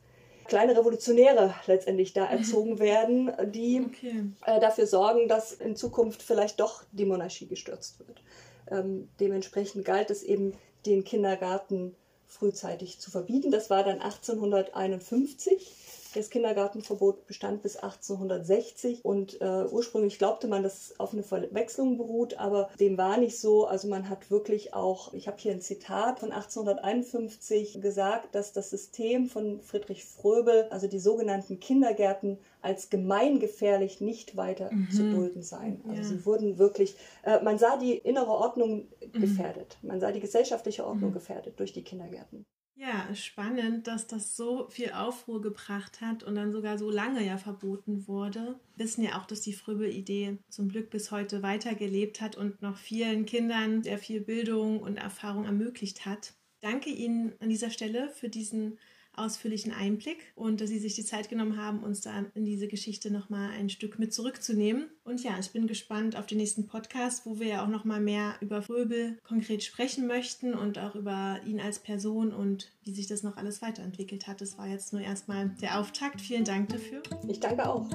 kleine 0.46 0.76
Revolutionäre 0.76 1.54
letztendlich 1.66 2.12
da 2.12 2.24
erzogen 2.26 2.78
werden, 2.78 3.32
die 3.52 3.84
okay. 3.86 4.24
äh, 4.44 4.60
dafür 4.60 4.86
sorgen, 4.86 5.28
dass 5.28 5.52
in 5.52 5.76
Zukunft 5.76 6.22
vielleicht 6.22 6.60
doch 6.60 6.84
die 6.92 7.04
Monarchie 7.04 7.46
gestürzt 7.46 7.98
wird. 8.00 8.22
Ähm, 8.70 9.08
dementsprechend 9.20 9.84
galt 9.84 10.10
es 10.10 10.22
eben, 10.22 10.54
den 10.84 11.04
Kindergarten 11.04 11.96
frühzeitig 12.28 13.00
zu 13.00 13.10
verbieten. 13.10 13.50
Das 13.50 13.70
war 13.70 13.82
dann 13.82 14.00
1851. 14.00 15.74
Das 16.16 16.30
Kindergartenverbot 16.30 17.26
bestand 17.26 17.62
bis 17.62 17.76
1860 17.76 19.04
und 19.04 19.38
äh, 19.42 19.66
ursprünglich 19.70 20.18
glaubte 20.18 20.48
man, 20.48 20.62
dass 20.62 20.90
es 20.90 20.98
auf 20.98 21.12
eine 21.12 21.22
Verwechslung 21.22 21.98
beruht, 21.98 22.38
aber 22.38 22.70
dem 22.80 22.96
war 22.96 23.18
nicht 23.18 23.38
so. 23.38 23.66
Also 23.66 23.86
man 23.86 24.08
hat 24.08 24.30
wirklich 24.30 24.72
auch, 24.72 25.12
ich 25.12 25.28
habe 25.28 25.36
hier 25.38 25.52
ein 25.52 25.60
Zitat 25.60 26.20
von 26.20 26.32
1851 26.32 27.82
gesagt, 27.82 28.34
dass 28.34 28.54
das 28.54 28.70
System 28.70 29.26
von 29.26 29.60
Friedrich 29.60 30.06
Fröbel, 30.06 30.66
also 30.70 30.86
die 30.86 31.00
sogenannten 31.00 31.60
Kindergärten, 31.60 32.38
als 32.62 32.88
gemeingefährlich 32.88 34.00
nicht 34.00 34.38
weiter 34.38 34.72
mhm. 34.72 34.90
zu 34.90 35.10
dulden 35.10 35.42
seien. 35.42 35.82
Also 35.86 36.00
ja. 36.00 36.08
sie 36.08 36.24
wurden 36.24 36.56
wirklich, 36.56 36.96
äh, 37.24 37.42
man 37.42 37.58
sah 37.58 37.76
die 37.76 37.92
innere 37.92 38.30
Ordnung 38.30 38.88
mhm. 39.12 39.20
gefährdet, 39.20 39.76
man 39.82 40.00
sah 40.00 40.12
die 40.12 40.20
gesellschaftliche 40.20 40.86
Ordnung 40.86 41.10
mhm. 41.10 41.14
gefährdet 41.14 41.60
durch 41.60 41.74
die 41.74 41.84
Kindergärten. 41.84 42.46
Ja, 42.78 43.14
spannend, 43.14 43.86
dass 43.86 44.06
das 44.06 44.36
so 44.36 44.68
viel 44.68 44.92
Aufruhr 44.92 45.40
gebracht 45.40 46.02
hat 46.02 46.22
und 46.22 46.34
dann 46.34 46.52
sogar 46.52 46.76
so 46.76 46.90
lange 46.90 47.24
ja 47.24 47.38
verboten 47.38 48.06
wurde. 48.06 48.60
Wir 48.76 48.84
wissen 48.84 49.02
ja 49.02 49.18
auch, 49.18 49.24
dass 49.24 49.40
die 49.40 49.54
Fröbel-Idee 49.54 50.36
zum 50.50 50.68
Glück 50.68 50.90
bis 50.90 51.10
heute 51.10 51.42
weitergelebt 51.42 52.20
hat 52.20 52.36
und 52.36 52.60
noch 52.60 52.76
vielen 52.76 53.24
Kindern 53.24 53.82
sehr 53.82 53.98
viel 53.98 54.20
Bildung 54.20 54.80
und 54.80 54.98
Erfahrung 54.98 55.46
ermöglicht 55.46 56.04
hat. 56.04 56.34
Danke 56.60 56.90
Ihnen 56.90 57.32
an 57.40 57.48
dieser 57.48 57.70
Stelle 57.70 58.10
für 58.10 58.28
diesen 58.28 58.78
ausführlichen 59.16 59.72
Einblick 59.72 60.18
und 60.34 60.60
dass 60.60 60.68
Sie 60.68 60.78
sich 60.78 60.94
die 60.94 61.04
Zeit 61.04 61.28
genommen 61.28 61.56
haben, 61.56 61.82
uns 61.82 62.00
da 62.00 62.24
in 62.34 62.44
diese 62.44 62.68
Geschichte 62.68 63.10
nochmal 63.10 63.50
ein 63.50 63.70
Stück 63.70 63.98
mit 63.98 64.12
zurückzunehmen. 64.12 64.86
Und 65.04 65.22
ja, 65.22 65.38
ich 65.38 65.50
bin 65.50 65.66
gespannt 65.66 66.16
auf 66.16 66.26
den 66.26 66.38
nächsten 66.38 66.66
Podcast, 66.66 67.26
wo 67.26 67.38
wir 67.38 67.46
ja 67.46 67.64
auch 67.64 67.68
nochmal 67.68 68.00
mehr 68.00 68.34
über 68.40 68.62
Fröbel 68.62 69.18
konkret 69.22 69.62
sprechen 69.62 70.06
möchten 70.06 70.54
und 70.54 70.78
auch 70.78 70.94
über 70.94 71.40
ihn 71.46 71.60
als 71.60 71.78
Person 71.78 72.32
und 72.32 72.72
wie 72.84 72.94
sich 72.94 73.06
das 73.06 73.22
noch 73.22 73.36
alles 73.36 73.62
weiterentwickelt 73.62 74.26
hat. 74.26 74.40
Das 74.40 74.58
war 74.58 74.68
jetzt 74.68 74.92
nur 74.92 75.02
erstmal 75.02 75.50
der 75.60 75.80
Auftakt. 75.80 76.20
Vielen 76.20 76.44
Dank 76.44 76.68
dafür. 76.68 77.02
Ich 77.28 77.40
danke 77.40 77.68
auch. 77.68 77.88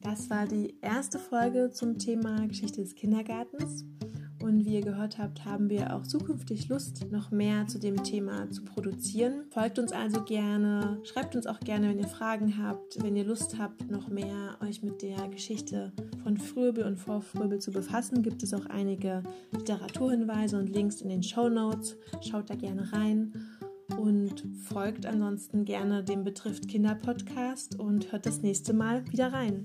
Das 0.00 0.30
war 0.30 0.46
die 0.46 0.74
erste 0.80 1.18
Folge 1.18 1.70
zum 1.72 1.98
Thema 1.98 2.46
Geschichte 2.46 2.80
des 2.80 2.94
Kindergartens. 2.94 3.84
Und 4.44 4.66
wie 4.66 4.74
ihr 4.74 4.82
gehört 4.82 5.16
habt, 5.16 5.46
haben 5.46 5.70
wir 5.70 5.96
auch 5.96 6.02
zukünftig 6.02 6.68
Lust, 6.68 7.10
noch 7.10 7.30
mehr 7.30 7.66
zu 7.66 7.78
dem 7.78 8.04
Thema 8.04 8.50
zu 8.50 8.62
produzieren. 8.62 9.44
Folgt 9.48 9.78
uns 9.78 9.90
also 9.90 10.22
gerne, 10.22 11.00
schreibt 11.04 11.34
uns 11.34 11.46
auch 11.46 11.60
gerne, 11.60 11.88
wenn 11.88 11.98
ihr 11.98 12.08
Fragen 12.08 12.62
habt, 12.62 13.02
wenn 13.02 13.16
ihr 13.16 13.24
Lust 13.24 13.58
habt, 13.58 13.90
noch 13.90 14.08
mehr 14.08 14.58
euch 14.60 14.82
mit 14.82 15.00
der 15.00 15.28
Geschichte 15.28 15.92
von 16.22 16.36
Fröbel 16.36 16.84
und 16.84 16.98
Vorfröbel 16.98 17.58
zu 17.58 17.70
befassen. 17.70 18.22
Gibt 18.22 18.42
es 18.42 18.52
auch 18.52 18.66
einige 18.66 19.22
Literaturhinweise 19.52 20.58
und 20.58 20.68
Links 20.68 21.00
in 21.00 21.08
den 21.08 21.22
Show 21.22 21.48
Notes. 21.48 21.96
Schaut 22.20 22.50
da 22.50 22.54
gerne 22.54 22.92
rein 22.92 23.32
und 23.96 24.44
folgt 24.62 25.06
ansonsten 25.06 25.64
gerne 25.64 26.04
dem 26.04 26.22
Betrifft 26.22 26.68
Kinder 26.68 26.94
Podcast 26.96 27.78
und 27.78 28.12
hört 28.12 28.26
das 28.26 28.42
nächste 28.42 28.74
Mal 28.74 29.10
wieder 29.10 29.32
rein. 29.32 29.64